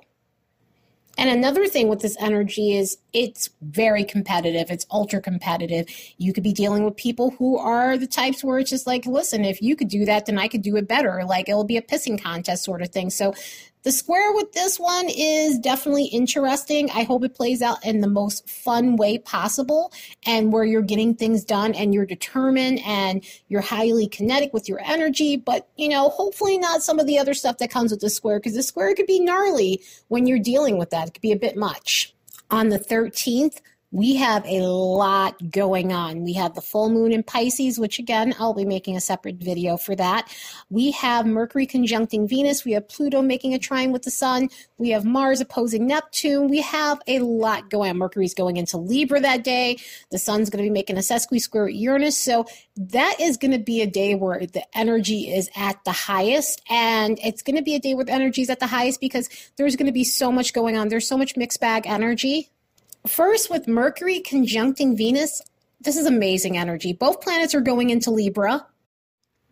And 1.19 1.29
another 1.29 1.67
thing 1.67 1.89
with 1.89 2.01
this 2.01 2.17
energy 2.19 2.75
is 2.75 2.97
it's 3.13 3.51
very 3.61 4.05
competitive. 4.05 4.71
It's 4.71 4.87
ultra 4.91 5.21
competitive. 5.21 5.87
You 6.19 6.33
could 6.33 6.43
be 6.43 6.53
dealing 6.53 6.85
with 6.85 6.97
people 6.97 7.31
who 7.39 7.59
are 7.59 7.99
the 7.99 8.07
types 8.07 8.43
where 8.43 8.59
it's 8.59 8.71
just 8.71 8.87
like, 8.87 9.05
listen, 9.07 9.45
if 9.45 9.61
you 9.61 9.77
could 9.77 9.89
do 9.89 10.05
that, 10.07 10.27
then 10.27 10.39
I 10.39 10.49
could 10.49 10.63
do 10.63 10.77
it 10.77 10.89
better. 10.89 11.25
Like 11.25 11.49
it'll 11.49 11.65
be 11.65 11.77
a 11.77 11.83
pissing 11.83 12.21
contest 12.21 12.65
sort 12.65 12.83
of 12.83 12.89
thing. 12.89 13.11
So 13.11 13.35
the 13.83 13.91
square 13.91 14.33
with 14.33 14.53
this 14.53 14.79
one 14.79 15.09
is 15.09 15.59
definitely 15.59 16.05
interesting. 16.05 16.89
I 16.93 17.03
hope 17.03 17.25
it 17.25 17.35
plays 17.35 17.63
out 17.63 17.85
in 17.85 18.01
the 18.01 18.09
most 18.09 18.49
fun 18.49 18.97
way 18.97 19.19
possible 19.19 19.93
and 20.25 20.53
where 20.53 20.65
you're 20.65 20.83
getting 20.83 21.17
things 21.17 21.45
done 21.45 21.75
and 21.75 21.93
you're 21.93 22.07
determined 22.07 22.79
and 22.87 23.25
you're 23.49 23.61
highly 23.61 24.07
kinetic 24.07 24.53
with 24.55 24.69
your 24.69 24.81
energy. 24.85 25.37
But, 25.37 25.69
you 25.77 25.89
know, 25.89 26.11
hopefully 26.11 26.59
not 26.59 26.85
some 26.85 27.01
of 27.01 27.09
the 27.09 27.19
other 27.19 27.35
stuff 27.35 27.59
that 27.59 27.73
comes 27.73 27.91
with 27.91 28.01
the 28.01 28.11
square 28.11 28.39
because 28.39 28.55
the 28.55 28.63
square 28.63 28.95
could 28.95 29.07
be 29.07 29.19
gnarly 29.19 29.83
when 30.09 30.27
you're 30.27 30.39
dealing 30.39 30.79
with 30.79 30.91
that. 30.91 31.09
It 31.09 31.15
could 31.15 31.23
be 31.23 31.33
a 31.33 31.37
bit 31.37 31.57
much. 31.57 32.15
On 32.53 32.69
the 32.69 32.79
13th, 32.79 33.61
we 33.93 34.17
have 34.17 34.45
a 34.47 34.63
lot 34.63 35.51
going 35.51 35.93
on. 35.93 36.25
We 36.25 36.33
have 36.33 36.55
the 36.55 36.63
full 36.63 36.89
moon 36.89 37.13
in 37.13 37.23
Pisces, 37.23 37.79
which 37.79 37.99
again, 37.99 38.35
I'll 38.39 38.55
be 38.55 38.65
making 38.65 38.97
a 38.97 39.01
separate 39.01 39.37
video 39.37 39.77
for 39.77 39.95
that. 39.95 40.35
We 40.71 40.91
have 40.93 41.27
Mercury 41.27 41.67
conjuncting 41.67 42.27
Venus. 42.27 42.65
We 42.65 42.73
have 42.73 42.89
Pluto 42.89 43.21
making 43.21 43.53
a 43.53 43.59
trine 43.59 43.93
with 43.93 44.03
the 44.03 44.11
sun. 44.11 44.49
We 44.79 44.89
have 44.91 45.05
Mars 45.05 45.43
opposing 45.43 45.87
Neptune. 45.87 46.49
We 46.49 46.63
have 46.63 47.01
a 47.07 47.19
lot 47.19 47.69
going 47.69 47.91
on. 47.91 47.99
Mercury's 47.99 48.33
going 48.33 48.57
into 48.57 48.79
Libra 48.79 49.21
that 49.21 49.45
day. 49.45 49.77
The 50.11 50.19
sun's 50.19 50.49
going 50.49 50.65
to 50.65 50.69
be 50.69 50.73
making 50.73 50.97
a 50.97 51.01
sesqui 51.01 51.39
square 51.39 51.65
with 51.65 51.75
Uranus. 51.75 52.17
So 52.17 52.47
that 52.77 53.17
is 53.21 53.37
going 53.37 53.53
to 53.53 53.59
be 53.59 53.83
a 53.83 53.87
day 53.87 54.15
where 54.15 54.47
the 54.47 54.65
energy 54.75 55.31
is 55.31 55.51
at 55.55 55.85
the 55.85 55.93
highest. 55.93 56.63
And 56.71 57.19
it's 57.23 57.43
going 57.43 57.57
to 57.57 57.63
be 57.63 57.75
a 57.75 57.81
day 57.81 57.95
where 57.95 58.07
the 58.07 58.13
energy 58.13 58.41
is 58.41 58.49
at 58.49 58.59
the 58.59 58.67
highest 58.67 59.01
because 59.01 59.29
there's 59.57 59.77
going 59.77 59.87
to 59.87 59.93
be 59.93 60.05
so 60.05 60.33
much 60.33 60.55
going 60.55 60.79
on. 60.79 60.89
There's 60.89 61.07
so 61.07 61.19
much 61.19 61.37
mixed 61.37 61.61
bag 61.61 61.87
energy 61.87 62.49
First, 63.07 63.51
with 63.51 63.67
Mercury 63.67 64.21
conjuncting 64.21 64.97
Venus, 64.97 65.43
this 65.81 65.97
is 65.97 66.07
amazing 66.07 66.57
energy. 66.57 66.93
Both 66.93 67.21
planets 67.21 67.55
are 67.55 67.61
going 67.61 67.91
into 67.91 68.13
Libra. 68.13 68.65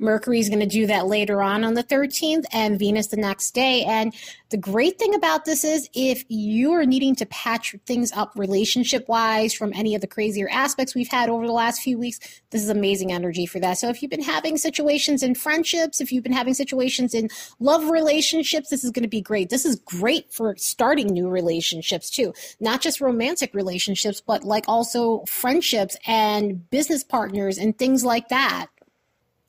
Mercury 0.01 0.41
is 0.41 0.49
going 0.49 0.61
to 0.61 0.67
do 0.67 0.87
that 0.87 1.07
later 1.07 1.43
on 1.43 1.63
on 1.63 1.75
the 1.75 1.85
13th 1.85 2.45
and 2.53 2.79
Venus 2.79 3.09
the 3.09 3.17
next 3.17 3.53
day. 3.53 3.85
And 3.85 4.15
the 4.49 4.57
great 4.57 4.99
thing 4.99 5.15
about 5.15 5.45
this 5.45 5.63
is 5.63 5.89
if 5.95 6.25
you 6.29 6.73
are 6.73 6.87
needing 6.87 7.15
to 7.17 7.27
patch 7.27 7.77
things 7.87 8.11
up 8.13 8.33
relationship 8.35 9.09
wise 9.09 9.53
from 9.55 9.73
any 9.75 9.95
of 9.95 10.01
the 10.01 10.07
crazier 10.07 10.49
aspects 10.51 10.95
we've 10.95 11.11
had 11.11 11.29
over 11.29 11.47
the 11.47 11.53
last 11.53 11.83
few 11.83 11.99
weeks, 11.99 12.19
this 12.51 12.63
is 12.63 12.71
amazing 12.71 13.13
energy 13.13 13.47
for 13.47 13.61
that. 13.61 13.75
So 13.75 13.89
if 13.89 14.03
you've 14.03 14.11
been 14.11 14.23
having 14.23 14.57
situations 14.57 15.23
in 15.23 15.35
friendships, 15.35 16.01
if 16.01 16.11
you've 16.11 16.25
been 16.25 16.33
having 16.33 16.55
situations 16.55 17.15
in 17.15 17.29
love 17.61 17.91
relationships, 17.91 18.71
this 18.71 18.83
is 18.83 18.91
going 18.91 19.03
to 19.03 19.09
be 19.09 19.21
great. 19.21 19.51
This 19.51 19.67
is 19.67 19.77
great 19.77 20.33
for 20.33 20.57
starting 20.57 21.09
new 21.09 21.29
relationships 21.29 22.11
too, 22.11 22.33
not 22.59 22.81
just 22.81 23.01
romantic 23.01 23.55
relationships, 23.55 24.21
but 24.21 24.45
like 24.45 24.65
also 24.67 25.25
friendships 25.27 25.97
and 26.07 26.69
business 26.71 27.05
partners 27.05 27.59
and 27.59 27.79
things 27.79 28.05
like 28.05 28.29
that. 28.29 28.69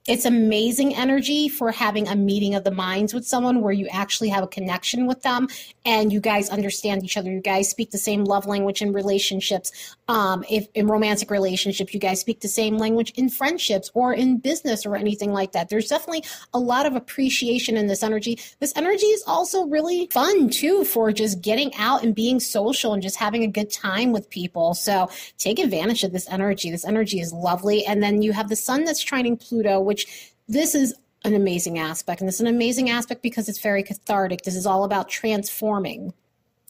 It's 0.08 0.25
amazing 0.25 0.96
energy 0.96 1.48
for 1.48 1.72
having 1.72 2.08
a 2.08 2.15
meeting 2.15 2.55
of 2.55 2.63
the 2.63 2.72
minds 2.72 3.13
with 3.13 3.27
someone 3.27 3.62
where 3.62 3.72
you 3.72 3.88
actually 3.91 4.29
have 4.29 4.43
a 4.43 4.48
connection 4.48 5.05
with 5.05 5.22
them 5.22 5.48
and 5.86 6.12
you 6.12 6.20
guys 6.20 6.50
understand 6.50 7.03
each 7.03 7.17
other. 7.17 7.31
You 7.31 7.39
guys 7.39 7.70
speak 7.70 7.91
the 7.91 8.00
same 8.00 8.24
love 8.24 8.48
language 8.48 8.81
in 8.81 8.93
relationships. 8.93 9.96
Um, 10.08 10.43
if 10.50 10.67
in 10.74 10.88
romantic 10.88 11.29
relationships 11.29 11.93
you 11.93 12.00
guys 12.00 12.20
speak 12.20 12.41
the 12.41 12.48
same 12.48 12.77
language 12.77 13.12
in 13.12 13.29
friendships 13.29 13.91
or 13.93 14.12
in 14.13 14.39
business 14.39 14.88
or 14.88 14.96
anything 14.96 15.34
like 15.34 15.51
that. 15.51 15.70
There's 15.70 15.88
definitely 15.88 16.24
a 16.51 16.60
lot 16.60 16.88
of 16.88 16.96
appreciation 16.96 17.77
in 17.77 17.86
this 17.86 18.01
energy. 18.01 18.39
This 18.60 18.74
energy 18.75 19.05
is 19.05 19.24
also 19.27 19.67
really 19.67 20.08
fun 20.12 20.50
too 20.50 20.84
for 20.84 21.12
just 21.12 21.41
getting 21.41 21.74
out 21.75 22.03
and 22.03 22.15
being 22.15 22.39
social 22.39 22.93
and 22.93 23.03
just 23.03 23.17
having 23.17 23.43
a 23.43 23.48
good 23.48 23.72
time 23.72 24.12
with 24.12 24.29
people. 24.31 24.74
So 24.74 25.12
take 25.38 25.60
advantage 25.60 26.03
of 26.03 26.12
this 26.12 26.27
energy. 26.27 26.72
This 26.72 26.86
energy 26.86 27.20
is 27.20 27.31
lovely. 27.31 27.86
And 27.86 28.01
then 28.01 28.24
you 28.24 28.34
have 28.34 28.50
the 28.50 28.55
sun 28.55 28.84
that's 28.84 29.05
trining 29.05 29.39
pluto 29.39 29.90
which 29.91 30.31
this 30.48 30.74
is 30.74 30.95
an 31.25 31.36
amazing 31.36 31.77
aspect. 31.77 32.21
And 32.21 32.29
it's 32.29 32.39
an 32.39 32.48
amazing 32.48 32.89
aspect 32.89 33.21
because 33.21 33.50
it's 33.50 33.60
very 33.60 33.83
cathartic. 33.83 34.43
This 34.43 34.55
is 34.55 34.65
all 34.65 34.86
about 34.86 35.10
transforming. 35.10 36.13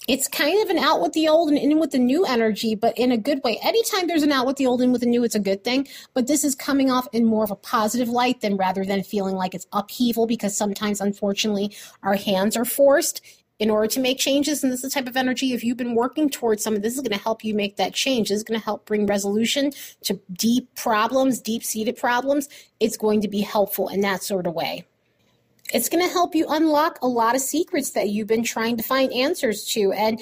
It's 0.07 0.27
kind 0.27 0.59
of 0.63 0.71
an 0.71 0.79
out 0.79 1.03
with 1.03 1.13
the 1.13 1.27
old 1.27 1.49
and 1.49 1.57
in 1.59 1.79
with 1.79 1.91
the 1.91 1.99
new 1.99 2.25
energy, 2.25 2.73
but 2.73 2.97
in 2.97 3.11
a 3.11 3.17
good 3.17 3.43
way. 3.43 3.59
Anytime 3.61 4.07
there's 4.07 4.23
an 4.23 4.31
out 4.31 4.47
with 4.47 4.57
the 4.57 4.65
old 4.65 4.81
and 4.81 4.87
in 4.87 4.91
with 4.91 5.01
the 5.01 5.07
new, 5.07 5.23
it's 5.23 5.35
a 5.35 5.39
good 5.39 5.63
thing. 5.63 5.87
But 6.15 6.25
this 6.25 6.43
is 6.43 6.55
coming 6.55 6.89
off 6.89 7.07
in 7.13 7.25
more 7.25 7.43
of 7.43 7.51
a 7.51 7.55
positive 7.55 8.09
light 8.09 8.41
than 8.41 8.57
rather 8.57 8.83
than 8.83 9.03
feeling 9.03 9.35
like 9.35 9.53
it's 9.53 9.67
upheaval 9.71 10.25
because 10.25 10.57
sometimes, 10.57 10.99
unfortunately, 10.99 11.75
our 12.01 12.15
hands 12.15 12.57
are 12.57 12.65
forced 12.65 13.21
in 13.61 13.69
order 13.69 13.85
to 13.85 13.99
make 13.99 14.17
changes. 14.17 14.63
And 14.63 14.73
this 14.73 14.83
is 14.83 14.91
the 14.91 14.99
type 14.99 15.07
of 15.07 15.15
energy, 15.15 15.53
if 15.53 15.63
you've 15.63 15.77
been 15.77 15.93
working 15.93 16.31
towards 16.31 16.63
something, 16.63 16.81
this 16.81 16.95
is 16.95 17.01
going 17.01 17.15
to 17.15 17.23
help 17.23 17.43
you 17.45 17.53
make 17.53 17.75
that 17.75 17.93
change. 17.93 18.29
This 18.29 18.37
is 18.37 18.43
going 18.43 18.59
to 18.59 18.65
help 18.65 18.87
bring 18.87 19.05
resolution 19.05 19.71
to 20.01 20.19
deep 20.33 20.73
problems, 20.73 21.39
deep 21.39 21.63
seated 21.63 21.95
problems. 21.95 22.49
It's 22.79 22.97
going 22.97 23.21
to 23.21 23.27
be 23.27 23.41
helpful 23.41 23.87
in 23.89 24.01
that 24.01 24.23
sort 24.23 24.47
of 24.47 24.55
way. 24.55 24.87
It's 25.71 25.89
going 25.89 26.03
to 26.03 26.11
help 26.11 26.33
you 26.33 26.47
unlock 26.49 26.97
a 27.03 27.07
lot 27.07 27.35
of 27.35 27.41
secrets 27.41 27.91
that 27.91 28.09
you've 28.09 28.27
been 28.27 28.43
trying 28.43 28.77
to 28.77 28.83
find 28.83 29.13
answers 29.13 29.63
to. 29.73 29.91
And 29.91 30.19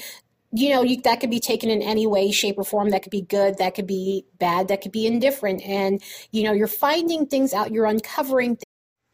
you 0.51 0.71
know 0.71 0.81
you, 0.81 0.99
that 1.03 1.21
could 1.21 1.29
be 1.29 1.39
taken 1.39 1.69
in 1.69 1.81
any 1.81 2.07
way 2.07 2.31
shape 2.31 2.57
or 2.57 2.65
form 2.65 2.89
that 2.89 3.03
could 3.03 3.11
be 3.11 3.21
good 3.21 3.59
that 3.59 3.75
could 3.75 3.85
be 3.85 4.25
bad 4.39 4.67
that 4.67 4.81
could 4.81 4.91
be 4.91 5.05
indifferent 5.05 5.61
and 5.61 6.01
you 6.31 6.41
know 6.41 6.51
you're 6.51 6.65
finding 6.65 7.27
things 7.27 7.53
out 7.53 7.71
you're 7.71 7.85
uncovering 7.85 8.57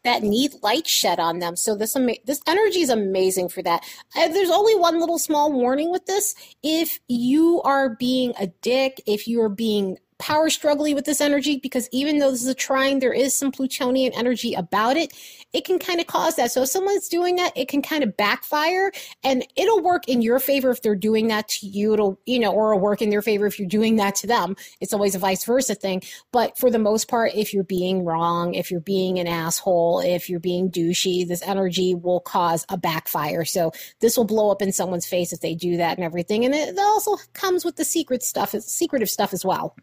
that 0.06 0.22
need 0.22 0.52
light 0.62 0.86
shed 0.86 1.18
on 1.18 1.40
them. 1.40 1.56
So 1.56 1.74
this 1.74 1.96
ama- 1.96 2.22
this 2.24 2.40
energy 2.46 2.80
is 2.80 2.90
amazing 2.90 3.48
for 3.48 3.62
that. 3.62 3.84
Uh, 4.16 4.28
there's 4.28 4.50
only 4.50 4.74
one 4.76 5.00
little 5.00 5.18
small 5.18 5.52
warning 5.52 5.90
with 5.90 6.06
this. 6.06 6.34
If 6.62 7.00
you 7.08 7.60
are 7.62 7.90
being 7.96 8.32
a 8.38 8.46
dick, 8.46 9.02
if 9.06 9.26
you 9.26 9.40
are 9.42 9.48
being 9.48 9.98
power 10.18 10.48
struggling 10.50 10.94
with 10.94 11.04
this 11.04 11.20
energy 11.20 11.58
because 11.62 11.88
even 11.92 12.18
though 12.18 12.30
this 12.30 12.42
is 12.42 12.48
a 12.48 12.54
trine, 12.54 12.98
there 12.98 13.12
is 13.12 13.34
some 13.34 13.52
Plutonian 13.52 14.12
energy 14.14 14.54
about 14.54 14.96
it. 14.96 15.12
It 15.52 15.64
can 15.64 15.78
kind 15.78 16.00
of 16.00 16.06
cause 16.06 16.36
that. 16.36 16.50
So 16.50 16.62
if 16.62 16.68
someone's 16.68 17.08
doing 17.08 17.36
that, 17.36 17.56
it 17.56 17.68
can 17.68 17.82
kind 17.82 18.02
of 18.02 18.16
backfire 18.16 18.92
and 19.22 19.46
it'll 19.56 19.82
work 19.82 20.08
in 20.08 20.22
your 20.22 20.38
favor 20.38 20.70
if 20.70 20.82
they're 20.82 20.94
doing 20.94 21.28
that 21.28 21.48
to 21.48 21.66
you. 21.66 21.92
It'll, 21.92 22.18
you 22.26 22.38
know, 22.38 22.52
or 22.52 22.72
it'll 22.72 22.82
work 22.82 23.02
in 23.02 23.10
their 23.10 23.22
favor 23.22 23.46
if 23.46 23.58
you're 23.58 23.68
doing 23.68 23.96
that 23.96 24.14
to 24.16 24.26
them. 24.26 24.56
It's 24.80 24.92
always 24.92 25.14
a 25.14 25.18
vice 25.18 25.44
versa 25.44 25.74
thing. 25.74 26.02
But 26.32 26.56
for 26.58 26.70
the 26.70 26.78
most 26.78 27.08
part, 27.08 27.32
if 27.34 27.52
you're 27.52 27.64
being 27.64 28.04
wrong, 28.04 28.54
if 28.54 28.70
you're 28.70 28.80
being 28.80 29.18
an 29.18 29.26
asshole, 29.26 30.00
if 30.00 30.30
you're 30.30 30.40
being 30.40 30.70
douchey, 30.70 31.26
this 31.26 31.42
energy 31.42 31.94
will 31.94 32.20
cause 32.20 32.64
a 32.68 32.78
backfire. 32.78 33.44
So 33.44 33.72
this 34.00 34.16
will 34.16 34.24
blow 34.24 34.50
up 34.50 34.62
in 34.62 34.72
someone's 34.72 35.06
face 35.06 35.32
if 35.32 35.40
they 35.40 35.54
do 35.54 35.76
that 35.76 35.98
and 35.98 36.04
everything. 36.04 36.44
And 36.44 36.54
it 36.54 36.78
also 36.78 37.16
comes 37.34 37.64
with 37.64 37.76
the 37.76 37.84
secret 37.84 38.22
stuff, 38.22 38.50
secretive 38.52 39.10
stuff 39.10 39.32
as 39.32 39.44
well 39.44 39.76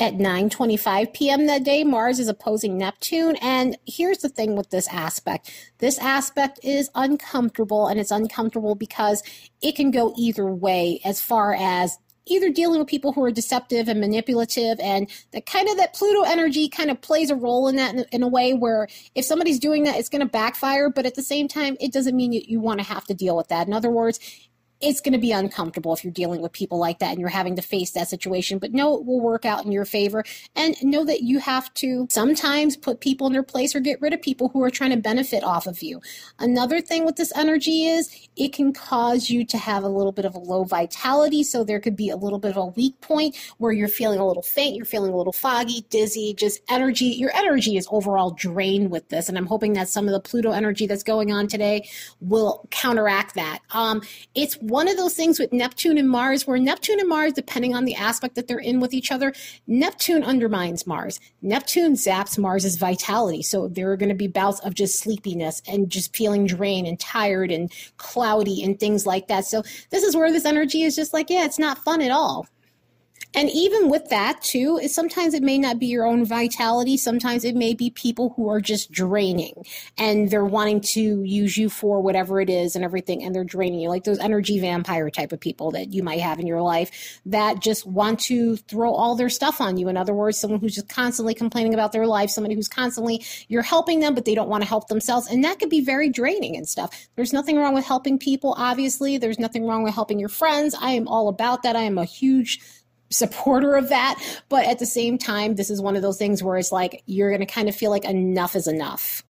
at 0.00 0.14
9:25 0.14 1.12
p.m. 1.14 1.46
that 1.46 1.64
day 1.64 1.84
Mars 1.84 2.18
is 2.18 2.28
opposing 2.28 2.78
Neptune 2.78 3.36
and 3.36 3.78
here's 3.86 4.18
the 4.18 4.28
thing 4.28 4.56
with 4.56 4.70
this 4.70 4.88
aspect 4.88 5.50
this 5.78 5.98
aspect 5.98 6.60
is 6.62 6.90
uncomfortable 6.94 7.86
and 7.88 8.00
it's 8.00 8.10
uncomfortable 8.10 8.74
because 8.74 9.22
it 9.62 9.76
can 9.76 9.90
go 9.90 10.12
either 10.18 10.46
way 10.46 11.00
as 11.04 11.20
far 11.20 11.54
as 11.54 11.98
either 12.26 12.50
dealing 12.50 12.78
with 12.80 12.88
people 12.88 13.12
who 13.12 13.22
are 13.24 13.30
deceptive 13.30 13.88
and 13.88 14.00
manipulative 14.00 14.78
and 14.80 15.10
that 15.32 15.46
kind 15.46 15.68
of 15.68 15.76
that 15.76 15.94
pluto 15.94 16.22
energy 16.22 16.68
kind 16.68 16.90
of 16.90 17.00
plays 17.00 17.30
a 17.30 17.36
role 17.36 17.68
in 17.68 17.76
that 17.76 17.94
in, 17.94 18.04
in 18.12 18.22
a 18.22 18.28
way 18.28 18.54
where 18.54 18.88
if 19.14 19.24
somebody's 19.24 19.58
doing 19.60 19.84
that 19.84 19.96
it's 19.96 20.08
going 20.08 20.20
to 20.20 20.26
backfire 20.28 20.90
but 20.90 21.06
at 21.06 21.14
the 21.14 21.22
same 21.22 21.48
time 21.48 21.76
it 21.80 21.92
doesn't 21.92 22.16
mean 22.16 22.32
you, 22.32 22.42
you 22.46 22.60
want 22.60 22.80
to 22.80 22.86
have 22.86 23.04
to 23.04 23.14
deal 23.14 23.36
with 23.36 23.48
that 23.48 23.66
in 23.66 23.72
other 23.72 23.90
words 23.90 24.20
it's 24.82 25.00
going 25.00 25.12
to 25.12 25.18
be 25.18 25.32
uncomfortable 25.32 25.92
if 25.94 26.02
you're 26.02 26.12
dealing 26.12 26.42
with 26.42 26.52
people 26.52 26.78
like 26.78 26.98
that 26.98 27.12
and 27.12 27.20
you're 27.20 27.28
having 27.28 27.56
to 27.56 27.62
face 27.62 27.92
that 27.92 28.08
situation. 28.08 28.58
But 28.58 28.72
know 28.72 28.96
it 28.96 29.04
will 29.04 29.20
work 29.20 29.44
out 29.44 29.64
in 29.64 29.72
your 29.72 29.84
favor 29.84 30.24
and 30.56 30.74
know 30.82 31.04
that 31.04 31.22
you 31.22 31.38
have 31.38 31.72
to 31.74 32.06
sometimes 32.10 32.76
put 32.76 33.00
people 33.00 33.26
in 33.28 33.32
their 33.32 33.42
place 33.42 33.74
or 33.74 33.80
get 33.80 34.00
rid 34.00 34.12
of 34.12 34.20
people 34.20 34.48
who 34.48 34.62
are 34.62 34.70
trying 34.70 34.90
to 34.90 34.96
benefit 34.96 35.44
off 35.44 35.66
of 35.66 35.82
you. 35.82 36.00
Another 36.38 36.80
thing 36.80 37.04
with 37.04 37.16
this 37.16 37.32
energy 37.36 37.86
is 37.86 38.28
it 38.36 38.52
can 38.52 38.72
cause 38.72 39.30
you 39.30 39.44
to 39.46 39.56
have 39.56 39.84
a 39.84 39.88
little 39.88 40.12
bit 40.12 40.24
of 40.24 40.34
a 40.34 40.38
low 40.38 40.64
vitality. 40.64 41.44
So 41.44 41.62
there 41.62 41.80
could 41.80 41.96
be 41.96 42.10
a 42.10 42.16
little 42.16 42.40
bit 42.40 42.50
of 42.50 42.56
a 42.56 42.66
weak 42.66 43.00
point 43.00 43.36
where 43.58 43.72
you're 43.72 43.88
feeling 43.88 44.18
a 44.18 44.26
little 44.26 44.42
faint, 44.42 44.74
you're 44.74 44.84
feeling 44.84 45.12
a 45.12 45.16
little 45.16 45.32
foggy, 45.32 45.86
dizzy, 45.90 46.34
just 46.34 46.60
energy. 46.68 47.06
Your 47.06 47.30
energy 47.34 47.76
is 47.76 47.86
overall 47.90 48.32
drained 48.32 48.90
with 48.90 49.08
this. 49.10 49.28
And 49.28 49.38
I'm 49.38 49.46
hoping 49.46 49.74
that 49.74 49.88
some 49.88 50.08
of 50.08 50.12
the 50.12 50.20
Pluto 50.20 50.50
energy 50.50 50.86
that's 50.86 51.04
going 51.04 51.30
on 51.30 51.46
today 51.46 51.88
will 52.20 52.66
counteract 52.70 53.34
that. 53.36 53.60
Um, 53.70 54.02
it's 54.34 54.56
one 54.72 54.88
of 54.88 54.96
those 54.96 55.12
things 55.12 55.38
with 55.38 55.52
Neptune 55.52 55.98
and 55.98 56.08
Mars 56.08 56.46
where 56.46 56.58
Neptune 56.58 56.98
and 56.98 57.08
Mars, 57.08 57.34
depending 57.34 57.74
on 57.74 57.84
the 57.84 57.94
aspect 57.94 58.34
that 58.36 58.48
they're 58.48 58.58
in 58.58 58.80
with 58.80 58.94
each 58.94 59.12
other, 59.12 59.34
Neptune 59.66 60.24
undermines 60.24 60.86
Mars. 60.86 61.20
Neptune 61.42 61.92
zaps 61.92 62.38
Mars's 62.38 62.76
vitality. 62.76 63.42
So 63.42 63.68
there 63.68 63.92
are 63.92 63.98
going 63.98 64.08
to 64.08 64.14
be 64.14 64.28
bouts 64.28 64.60
of 64.60 64.72
just 64.72 64.98
sleepiness 64.98 65.60
and 65.68 65.90
just 65.90 66.16
feeling 66.16 66.46
drained 66.46 66.86
and 66.86 66.98
tired 66.98 67.50
and 67.50 67.70
cloudy 67.98 68.64
and 68.64 68.80
things 68.80 69.04
like 69.04 69.28
that. 69.28 69.44
So 69.44 69.62
this 69.90 70.02
is 70.02 70.16
where 70.16 70.32
this 70.32 70.46
energy 70.46 70.84
is 70.84 70.96
just 70.96 71.12
like, 71.12 71.28
yeah, 71.28 71.44
it's 71.44 71.58
not 71.58 71.76
fun 71.76 72.00
at 72.00 72.10
all. 72.10 72.46
And 73.34 73.50
even 73.50 73.88
with 73.88 74.08
that, 74.10 74.42
too, 74.42 74.80
sometimes 74.88 75.34
it 75.34 75.42
may 75.42 75.58
not 75.58 75.78
be 75.78 75.86
your 75.86 76.06
own 76.06 76.24
vitality. 76.24 76.96
Sometimes 76.96 77.44
it 77.44 77.56
may 77.56 77.74
be 77.74 77.90
people 77.90 78.34
who 78.36 78.48
are 78.48 78.60
just 78.60 78.92
draining 78.92 79.64
and 79.96 80.30
they're 80.30 80.44
wanting 80.44 80.80
to 80.80 81.22
use 81.22 81.56
you 81.56 81.68
for 81.68 82.00
whatever 82.02 82.40
it 82.40 82.50
is 82.50 82.76
and 82.76 82.84
everything, 82.84 83.22
and 83.22 83.34
they're 83.34 83.44
draining 83.44 83.80
you, 83.80 83.88
like 83.88 84.04
those 84.04 84.18
energy 84.18 84.60
vampire 84.60 85.10
type 85.10 85.32
of 85.32 85.40
people 85.40 85.70
that 85.70 85.92
you 85.92 86.02
might 86.02 86.20
have 86.20 86.38
in 86.38 86.46
your 86.46 86.60
life 86.60 87.20
that 87.26 87.60
just 87.60 87.86
want 87.86 88.20
to 88.20 88.56
throw 88.56 88.92
all 88.92 89.16
their 89.16 89.30
stuff 89.30 89.60
on 89.60 89.78
you. 89.78 89.88
In 89.88 89.96
other 89.96 90.14
words, 90.14 90.38
someone 90.38 90.60
who's 90.60 90.74
just 90.74 90.88
constantly 90.88 91.34
complaining 91.34 91.74
about 91.74 91.92
their 91.92 92.06
life, 92.06 92.30
somebody 92.30 92.54
who's 92.54 92.68
constantly, 92.68 93.24
you're 93.48 93.62
helping 93.62 94.00
them, 94.00 94.14
but 94.14 94.24
they 94.24 94.34
don't 94.34 94.48
want 94.48 94.62
to 94.62 94.68
help 94.68 94.88
themselves. 94.88 95.26
And 95.26 95.42
that 95.44 95.58
could 95.58 95.70
be 95.70 95.80
very 95.80 96.10
draining 96.10 96.56
and 96.56 96.68
stuff. 96.68 97.08
There's 97.16 97.32
nothing 97.32 97.56
wrong 97.56 97.74
with 97.74 97.86
helping 97.86 98.18
people, 98.18 98.54
obviously. 98.58 99.16
There's 99.16 99.38
nothing 99.38 99.66
wrong 99.66 99.82
with 99.82 99.94
helping 99.94 100.18
your 100.18 100.28
friends. 100.28 100.74
I 100.78 100.90
am 100.92 101.08
all 101.08 101.28
about 101.28 101.62
that. 101.62 101.76
I 101.76 101.82
am 101.82 101.98
a 101.98 102.04
huge 102.04 102.60
supporter 103.12 103.76
of 103.76 103.88
that. 103.88 104.20
But 104.48 104.66
at 104.66 104.78
the 104.78 104.86
same 104.86 105.18
time, 105.18 105.54
this 105.54 105.70
is 105.70 105.80
one 105.80 105.96
of 105.96 106.02
those 106.02 106.18
things 106.18 106.42
where 106.42 106.58
it's 106.58 106.72
like 106.72 107.02
you're 107.06 107.30
going 107.30 107.40
to 107.40 107.46
kind 107.46 107.68
of 107.68 107.76
feel 107.76 107.90
like 107.90 108.04
enough 108.04 108.56
is 108.56 108.66
enough. 108.66 109.22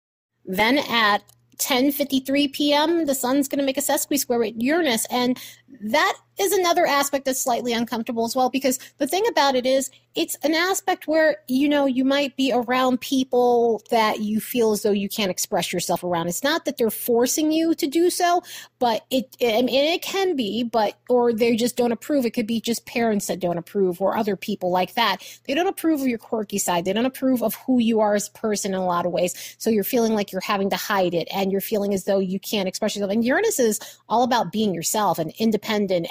Then 0.44 0.78
at 0.78 1.22
10:53 1.58 2.52
p.m., 2.52 3.06
the 3.06 3.14
sun's 3.14 3.46
going 3.46 3.58
to 3.58 3.64
make 3.64 3.78
a 3.78 3.82
sesqui 3.82 4.18
square 4.18 4.38
with 4.38 4.54
Uranus, 4.56 5.06
and 5.10 5.38
that 5.80 6.16
is 6.38 6.52
another 6.52 6.86
aspect 6.86 7.24
that's 7.24 7.42
slightly 7.42 7.72
uncomfortable 7.72 8.24
as 8.24 8.36
well. 8.36 8.50
Because 8.50 8.78
the 8.98 9.06
thing 9.06 9.26
about 9.28 9.54
it 9.54 9.66
is, 9.66 9.90
it's 10.14 10.36
an 10.42 10.54
aspect 10.54 11.08
where 11.08 11.38
you 11.48 11.68
know 11.68 11.86
you 11.86 12.04
might 12.04 12.36
be 12.36 12.52
around 12.52 13.00
people 13.00 13.82
that 13.90 14.20
you 14.20 14.40
feel 14.40 14.72
as 14.72 14.82
though 14.82 14.90
you 14.90 15.08
can't 15.08 15.30
express 15.30 15.72
yourself 15.72 16.04
around. 16.04 16.28
It's 16.28 16.44
not 16.44 16.66
that 16.66 16.76
they're 16.76 16.90
forcing 16.90 17.50
you 17.50 17.74
to 17.74 17.86
do 17.86 18.10
so 18.10 18.42
but 18.78 19.06
it, 19.10 19.36
I 19.40 19.62
mean, 19.62 19.94
it 19.94 20.02
can 20.02 20.34
be 20.34 20.64
but 20.64 20.98
or 21.08 21.32
they 21.32 21.54
just 21.54 21.76
don't 21.76 21.92
approve. 21.92 22.26
It 22.26 22.32
could 22.32 22.46
be 22.48 22.60
just 22.60 22.84
parents 22.84 23.28
that 23.28 23.38
don't 23.38 23.56
approve 23.56 24.02
or 24.02 24.16
other 24.16 24.34
people 24.34 24.70
like 24.70 24.94
that. 24.94 25.18
They 25.46 25.54
don't 25.54 25.68
approve 25.68 26.00
of 26.00 26.08
your 26.08 26.18
quirky 26.18 26.58
side. 26.58 26.84
They 26.84 26.92
don't 26.92 27.06
approve 27.06 27.42
of 27.42 27.54
who 27.54 27.78
you 27.78 28.00
are 28.00 28.14
as 28.14 28.28
a 28.28 28.32
person 28.32 28.74
in 28.74 28.80
a 28.80 28.84
lot 28.84 29.06
of 29.06 29.12
ways. 29.12 29.56
So 29.58 29.70
you're 29.70 29.84
feeling 29.84 30.14
like 30.14 30.32
you're 30.32 30.40
having 30.40 30.70
to 30.70 30.76
hide 30.76 31.14
it 31.14 31.28
and 31.32 31.52
you're 31.52 31.60
feeling 31.60 31.94
as 31.94 32.04
though 32.04 32.18
you 32.18 32.40
can't 32.40 32.68
express 32.68 32.96
yourself. 32.96 33.12
And 33.12 33.24
uranus 33.24 33.60
is 33.60 33.78
all 34.08 34.24
about 34.24 34.52
being 34.52 34.74
yourself 34.74 35.18
and 35.18 35.32
independent 35.38 35.61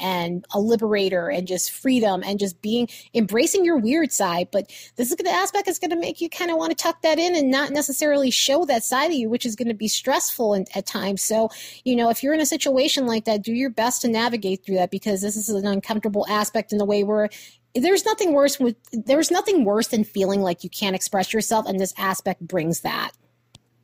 and 0.02 0.46
a 0.54 0.60
liberator 0.60 1.30
and 1.30 1.48
just 1.48 1.72
freedom 1.72 2.24
and 2.26 2.40
just 2.40 2.62
being 2.62 2.88
embracing 3.14 3.66
your 3.66 3.78
weird 3.78 4.12
side. 4.12 4.50
But 4.52 4.72
this 4.96 5.12
is 5.12 5.18
the 5.18 5.30
aspect 5.30 5.68
is 5.68 5.80
going 5.80 5.92
to 5.92 6.00
make 6.00 6.22
you 6.22 6.30
kind 6.30 6.52
of 6.52 6.58
want 6.58 6.72
to 6.72 6.84
tuck 6.84 7.02
that 7.02 7.20
in 7.20 7.36
and 7.36 7.52
not 7.52 7.72
necessarily 7.72 8.32
show 8.32 8.66
that 8.66 8.84
side 8.84 9.12
of 9.12 9.14
you, 9.18 9.30
which 9.30 9.46
is 9.46 9.56
going 9.56 9.68
to 9.68 9.74
be 9.74 9.88
stressful 9.88 10.54
in, 10.54 10.66
at 10.76 10.86
times. 10.86 11.22
So, 11.22 11.50
you 11.84 11.96
know, 11.96 12.10
if 12.10 12.24
you're 12.24 12.34
in 12.34 12.42
a 12.42 12.46
situation 12.46 13.06
like 13.06 13.26
that, 13.26 13.42
do 13.42 13.54
your 13.54 13.70
best 13.70 14.02
to 14.02 14.08
navigate 14.08 14.66
through 14.66 14.76
that 14.76 14.92
because 14.92 15.22
this 15.22 15.36
is 15.36 15.50
an 15.50 15.66
uncomfortable 15.66 16.26
aspect 16.30 16.72
in 16.72 16.78
the 16.78 16.86
way 16.86 17.04
where 17.04 17.30
there's 17.76 18.06
nothing 18.06 18.34
worse 18.34 18.60
with 18.60 18.76
there's 18.92 19.32
nothing 19.32 19.64
worse 19.64 19.88
than 19.88 20.04
feeling 20.04 20.42
like 20.42 20.64
you 20.64 20.70
can't 20.70 20.96
express 20.96 21.34
yourself 21.34 21.66
and 21.68 21.80
this 21.80 21.94
aspect 21.98 22.46
brings 22.46 22.82
that 22.82 23.12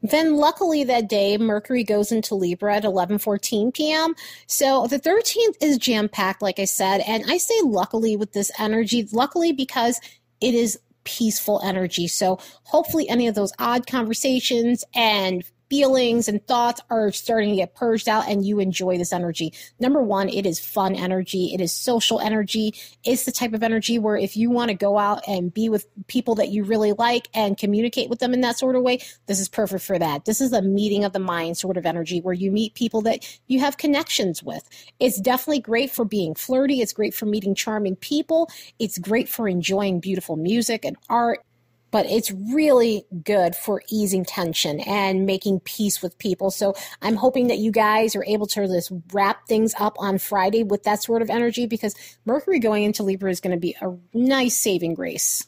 then 0.02 0.36
luckily 0.36 0.84
that 0.84 1.10
day, 1.10 1.38
Mercury 1.38 1.84
goes 1.84 2.12
into 2.12 2.36
Libra 2.36 2.78
at 2.78 2.84
11:14 2.84 3.74
p.m. 3.74 4.16
So 4.46 4.88
the 4.88 5.00
13th 5.00 5.56
is 5.62 5.78
jam 5.78 6.10
packed, 6.10 6.42
like 6.42 6.60
I 6.60 6.66
said, 6.66 7.02
and 7.02 7.24
I 7.28 7.38
say 7.38 7.56
luckily 7.64 8.16
with 8.16 8.34
this 8.34 8.52
energy. 8.60 9.08
Luckily 9.12 9.52
because 9.52 10.00
it 10.40 10.54
is 10.54 10.80
peaceful 11.04 11.62
energy. 11.64 12.08
So 12.08 12.38
hopefully 12.64 13.08
any 13.08 13.28
of 13.28 13.36
those 13.36 13.54
odd 13.60 13.88
conversations 13.88 14.84
and 14.94 15.44
feelings 15.70 16.28
and 16.28 16.46
thoughts 16.48 16.82
are 16.90 17.12
starting 17.12 17.50
to 17.50 17.56
get 17.56 17.76
purged 17.76 18.08
out 18.08 18.28
and 18.28 18.46
you 18.46 18.60
enjoy 18.60 18.98
this 18.98 19.14
energy. 19.14 19.54
Number 19.80 20.02
one, 20.02 20.30
it 20.30 20.46
is 20.46 20.60
fun 20.60 20.96
energy. 20.96 21.54
It 21.54 21.62
is 21.62 21.72
social 21.72 22.20
energy. 22.20 22.74
It's 23.04 23.26
the 23.26 23.32
type 23.32 23.54
of 23.54 23.64
energy 23.64 24.00
where 24.00 24.18
if 24.18 24.38
you 24.38 24.50
want 24.50 24.70
to 24.70 24.76
go 24.76 24.98
out 24.98 25.22
and 25.28 25.54
be 25.54 25.70
with 25.70 25.88
people 26.08 26.36
that 26.36 26.50
you 26.50 26.64
really 26.64 26.94
like 26.94 27.28
and 27.34 27.58
communicate 27.58 28.10
with 28.10 28.20
them 28.20 28.34
in 28.34 28.42
that 28.42 28.58
sort 28.58 28.76
of 28.76 28.84
way, 28.84 29.00
this 29.26 29.40
is 29.40 29.50
perfect 29.50 29.84
for 29.84 30.00
that. 30.00 30.26
This 30.26 30.42
is 30.42 30.54
a 30.54 30.62
meeting 30.62 31.04
of 31.04 31.14
the 31.14 31.20
mind 31.20 31.58
sort 31.58 31.78
of 31.78 31.86
energy 31.86 32.22
where 32.22 32.34
you 32.34 32.52
meet 32.52 32.74
people 32.74 33.02
that 33.02 33.40
you 33.48 33.60
have 33.60 33.78
connections 33.78 34.44
with. 34.44 34.68
It's 35.00 35.20
definitely 35.20 35.62
great 35.62 35.92
for 35.92 36.06
being 36.06 36.36
flirty. 36.36 36.82
It's 36.82 36.94
great 36.94 37.14
for 37.14 37.26
meeting 37.26 37.56
charming 37.56 37.96
people. 37.98 38.50
It's 38.80 38.98
great 38.98 39.28
for 39.30 39.48
enjoying 39.48 40.00
beautiful 40.00 40.36
music 40.36 40.86
and 40.86 40.98
art 41.10 41.44
but 41.92 42.06
it's 42.06 42.32
really 42.32 43.06
good 43.24 43.56
for 43.56 43.82
easing 43.90 44.26
tension 44.26 44.80
and 44.82 45.26
making 45.26 45.60
peace 45.62 46.02
with 46.02 46.18
people. 46.18 46.52
So 46.52 46.76
I'm 47.02 47.16
hoping 47.16 47.48
that 47.48 47.58
you 47.58 47.72
guys 47.72 48.16
are 48.16 48.26
able 48.26 48.48
to 48.48 48.68
just 48.68 48.92
wrap 49.14 49.48
things 49.48 49.74
up 49.80 49.96
on 50.00 50.18
Friday 50.18 50.64
with 50.64 50.84
that 50.84 51.04
sort 51.04 51.22
of 51.22 51.30
energy 51.30 51.66
because 51.66 51.96
Mercury 52.26 52.60
going 52.60 52.84
into 52.84 53.04
Libra 53.04 53.32
is 53.32 53.40
going 53.40 53.56
to 53.56 53.60
be 53.60 53.76
a 53.82 53.96
nice 54.14 54.58
saving 54.58 54.96
grace. 54.96 55.46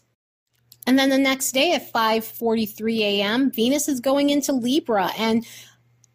And 0.88 0.98
then 0.98 1.10
the 1.10 1.17
next 1.17 1.51
day 1.51 1.74
at 1.74 1.91
5:43 1.93 3.00
a.m., 3.00 3.51
Venus 3.51 3.88
is 3.88 4.00
going 4.00 4.29
into 4.29 4.53
Libra 4.53 5.12
and 5.17 5.46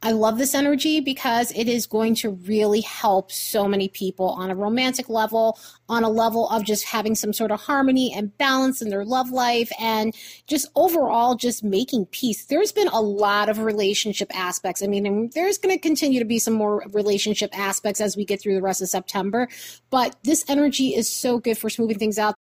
I 0.05 0.11
love 0.11 0.37
this 0.37 0.55
energy 0.55 1.01
because 1.01 1.51
it 1.53 1.67
is 1.67 1.87
going 1.87 2.15
to 2.17 2.33
really 2.33 2.83
help 2.83 3.33
so 3.33 3.67
many 3.67 3.89
people 3.89 4.29
on 4.29 4.51
a 4.51 4.55
romantic 4.55 5.09
level, 5.09 5.59
on 5.89 6.05
a 6.05 6.11
level 6.11 6.47
of 6.51 6.63
just 6.63 6.85
having 6.85 7.15
some 7.15 7.33
sort 7.33 7.51
of 7.51 7.59
harmony 7.59 8.13
and 8.13 8.37
balance 8.37 8.83
in 8.83 8.91
their 8.91 9.07
love 9.07 9.31
life, 9.31 9.73
and 9.81 10.15
just 10.47 10.69
overall 10.77 11.37
just 11.37 11.65
making 11.65 12.05
peace. 12.07 12.45
There's 12.45 12.71
been 12.71 12.89
a 12.89 13.01
lot 13.01 13.49
of 13.49 13.61
relationship 13.61 14.31
aspects. 14.39 14.83
I 14.83 14.89
mean, 14.89 15.31
there's 15.35 15.57
going 15.57 15.75
to 15.75 15.81
continue 15.81 16.19
to 16.19 16.27
be 16.27 16.39
some 16.39 16.53
more 16.53 16.85
relationship 16.93 17.59
aspects 17.59 18.03
as 18.03 18.15
we 18.15 18.27
get 18.27 18.43
through 18.43 18.57
the 18.57 18.63
rest 18.63 18.83
of 18.83 18.91
September, 18.91 19.49
but 19.89 20.17
this 20.23 20.45
energy 20.49 20.95
is 20.95 21.11
so 21.11 21.39
good 21.39 21.57
for 21.57 21.71
smoothing 21.71 21.99
things 21.99 22.19
out. 22.19 22.35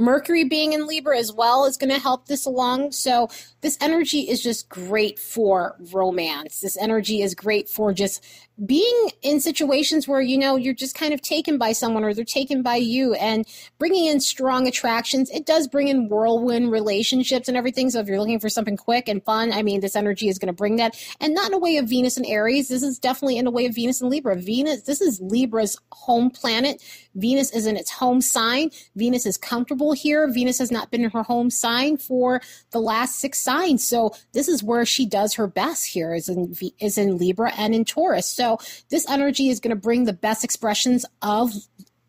Mercury 0.00 0.44
being 0.44 0.72
in 0.72 0.86
Libra 0.86 1.18
as 1.18 1.32
well 1.32 1.66
is 1.66 1.76
going 1.76 1.90
to 1.90 2.00
help 2.00 2.26
this 2.26 2.46
along. 2.46 2.92
So, 2.92 3.28
this 3.60 3.76
energy 3.80 4.20
is 4.20 4.42
just 4.42 4.68
great 4.68 5.18
for 5.18 5.76
romance. 5.92 6.60
This 6.60 6.78
energy 6.78 7.20
is 7.20 7.34
great 7.34 7.68
for 7.68 7.92
just 7.92 8.24
being 8.64 9.10
in 9.22 9.40
situations 9.40 10.06
where 10.06 10.20
you 10.20 10.36
know 10.36 10.56
you're 10.56 10.74
just 10.74 10.94
kind 10.94 11.14
of 11.14 11.22
taken 11.22 11.56
by 11.56 11.72
someone 11.72 12.04
or 12.04 12.12
they're 12.12 12.24
taken 12.24 12.62
by 12.62 12.76
you 12.76 13.14
and 13.14 13.46
bringing 13.78 14.06
in 14.06 14.20
strong 14.20 14.66
attractions. 14.66 15.30
It 15.30 15.46
does 15.46 15.66
bring 15.66 15.88
in 15.88 16.08
whirlwind 16.08 16.70
relationships 16.70 17.48
and 17.48 17.56
everything. 17.56 17.90
So 17.90 18.00
if 18.00 18.06
you're 18.06 18.20
looking 18.20 18.40
for 18.40 18.50
something 18.50 18.76
quick 18.76 19.08
and 19.08 19.24
fun 19.24 19.52
i 19.52 19.62
mean 19.62 19.80
this 19.80 19.96
energy 19.96 20.28
is 20.28 20.38
going 20.38 20.48
to 20.48 20.52
bring 20.52 20.76
that. 20.76 20.96
And 21.20 21.34
not 21.34 21.48
in 21.48 21.54
a 21.54 21.58
way 21.58 21.76
of 21.76 21.88
venus 21.88 22.16
and 22.16 22.26
aries. 22.26 22.68
This 22.68 22.82
is 22.82 22.98
definitely 22.98 23.38
in 23.38 23.46
a 23.46 23.50
way 23.50 23.66
of 23.66 23.74
venus 23.74 24.00
and 24.00 24.10
libra. 24.10 24.36
Venus 24.36 24.82
this 24.82 25.00
is 25.00 25.20
libra's 25.20 25.78
home 25.92 26.30
planet. 26.30 26.82
Venus 27.14 27.50
is 27.52 27.66
in 27.66 27.76
its 27.76 27.90
home 27.90 28.20
sign. 28.20 28.70
Venus 28.94 29.26
is 29.26 29.36
comfortable 29.36 29.89
here 29.92 30.30
venus 30.32 30.58
has 30.58 30.70
not 30.70 30.90
been 30.90 31.04
in 31.04 31.10
her 31.10 31.22
home 31.22 31.50
sign 31.50 31.96
for 31.96 32.40
the 32.70 32.80
last 32.80 33.18
six 33.18 33.40
signs 33.40 33.86
so 33.86 34.12
this 34.32 34.48
is 34.48 34.62
where 34.62 34.84
she 34.84 35.06
does 35.06 35.34
her 35.34 35.46
best 35.46 35.86
here 35.86 36.14
is 36.14 36.28
in 36.28 36.54
is 36.78 36.98
in 36.98 37.18
libra 37.18 37.52
and 37.56 37.74
in 37.74 37.84
taurus 37.84 38.26
so 38.26 38.58
this 38.90 39.08
energy 39.08 39.48
is 39.48 39.60
going 39.60 39.74
to 39.74 39.80
bring 39.80 40.04
the 40.04 40.12
best 40.12 40.44
expressions 40.44 41.04
of 41.22 41.52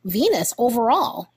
Venus 0.03 0.53
overall. 0.57 1.29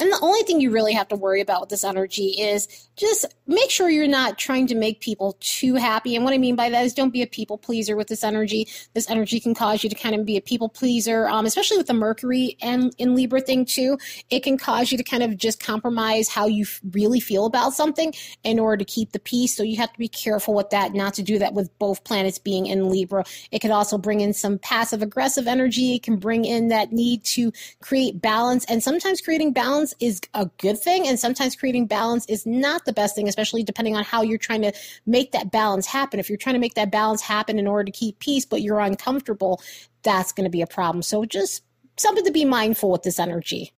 And 0.00 0.12
the 0.12 0.18
only 0.22 0.42
thing 0.42 0.60
you 0.60 0.70
really 0.70 0.92
have 0.92 1.08
to 1.08 1.16
worry 1.16 1.40
about 1.40 1.60
with 1.60 1.70
this 1.70 1.82
energy 1.82 2.28
is 2.38 2.88
just 2.96 3.26
make 3.46 3.70
sure 3.70 3.90
you're 3.90 4.06
not 4.06 4.38
trying 4.38 4.66
to 4.68 4.74
make 4.74 5.00
people 5.00 5.36
too 5.40 5.74
happy. 5.74 6.14
And 6.14 6.24
what 6.24 6.34
I 6.34 6.38
mean 6.38 6.54
by 6.54 6.70
that 6.70 6.84
is 6.84 6.94
don't 6.94 7.12
be 7.12 7.22
a 7.22 7.26
people 7.26 7.58
pleaser 7.58 7.96
with 7.96 8.06
this 8.06 8.22
energy. 8.22 8.68
This 8.94 9.10
energy 9.10 9.40
can 9.40 9.54
cause 9.54 9.82
you 9.82 9.90
to 9.90 9.96
kind 9.96 10.14
of 10.14 10.24
be 10.24 10.36
a 10.36 10.40
people 10.40 10.68
pleaser, 10.68 11.26
um, 11.26 11.46
especially 11.46 11.78
with 11.78 11.88
the 11.88 11.94
Mercury 11.94 12.56
and 12.62 12.94
in 12.98 13.14
Libra 13.16 13.40
thing 13.40 13.64
too. 13.64 13.98
It 14.30 14.44
can 14.44 14.56
cause 14.56 14.92
you 14.92 14.98
to 14.98 15.04
kind 15.04 15.22
of 15.22 15.36
just 15.36 15.62
compromise 15.62 16.28
how 16.28 16.46
you 16.46 16.64
really 16.92 17.20
feel 17.20 17.46
about 17.46 17.72
something 17.72 18.14
in 18.44 18.60
order 18.60 18.76
to 18.76 18.84
keep 18.84 19.12
the 19.12 19.18
peace. 19.18 19.56
So 19.56 19.62
you 19.62 19.76
have 19.78 19.92
to 19.92 19.98
be 19.98 20.08
careful 20.08 20.54
with 20.54 20.70
that, 20.70 20.92
not 20.92 21.14
to 21.14 21.22
do 21.22 21.38
that 21.40 21.54
with 21.54 21.76
both 21.78 22.04
planets 22.04 22.38
being 22.38 22.66
in 22.66 22.88
Libra. 22.88 23.24
It 23.50 23.60
could 23.60 23.72
also 23.72 23.98
bring 23.98 24.20
in 24.20 24.32
some 24.32 24.58
passive 24.58 25.02
aggressive 25.02 25.48
energy. 25.48 25.96
It 25.96 26.04
can 26.04 26.16
bring 26.16 26.44
in 26.44 26.68
that 26.68 26.92
need 26.92 27.24
to 27.24 27.52
create 27.80 28.20
balance. 28.20 28.64
And 28.66 28.82
sometimes 28.82 29.20
creating 29.20 29.52
balance 29.52 29.87
balance 29.88 29.94
is 30.00 30.20
a 30.34 30.50
good 30.58 30.78
thing, 30.78 31.06
and 31.06 31.18
sometimes 31.18 31.56
creating 31.56 31.86
balance 31.86 32.26
is 32.26 32.46
not 32.46 32.84
the 32.84 32.92
best 32.92 33.14
thing, 33.14 33.28
especially 33.28 33.62
depending 33.62 33.96
on 33.96 34.04
how 34.04 34.22
you're 34.22 34.38
trying 34.38 34.62
to 34.62 34.72
make 35.06 35.32
that 35.32 35.50
balance 35.50 35.86
happen. 35.86 36.20
If 36.20 36.28
you're 36.28 36.38
trying 36.38 36.54
to 36.54 36.60
make 36.60 36.74
that 36.74 36.90
balance 36.90 37.22
happen 37.22 37.58
in 37.58 37.66
order 37.66 37.84
to 37.84 37.90
keep 37.90 38.18
peace, 38.18 38.44
but 38.44 38.62
you're 38.62 38.80
uncomfortable, 38.80 39.60
that's 40.02 40.32
going 40.32 40.44
to 40.44 40.50
be 40.50 40.62
a 40.62 40.66
problem. 40.66 41.02
So 41.02 41.24
just 41.24 41.62
something 41.96 42.24
to 42.24 42.30
be 42.30 42.44
mindful 42.44 42.90
with 42.90 43.02
this 43.02 43.18
energy. 43.18 43.72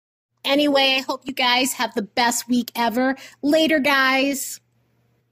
Anyway, 0.46 0.96
I 0.98 1.02
hope 1.02 1.22
you 1.26 1.34
guys 1.34 1.74
have 1.74 1.94
the 1.94 2.02
best 2.02 2.48
week 2.48 2.72
ever. 2.76 3.16
Later, 3.42 3.80
guys. 3.80 4.60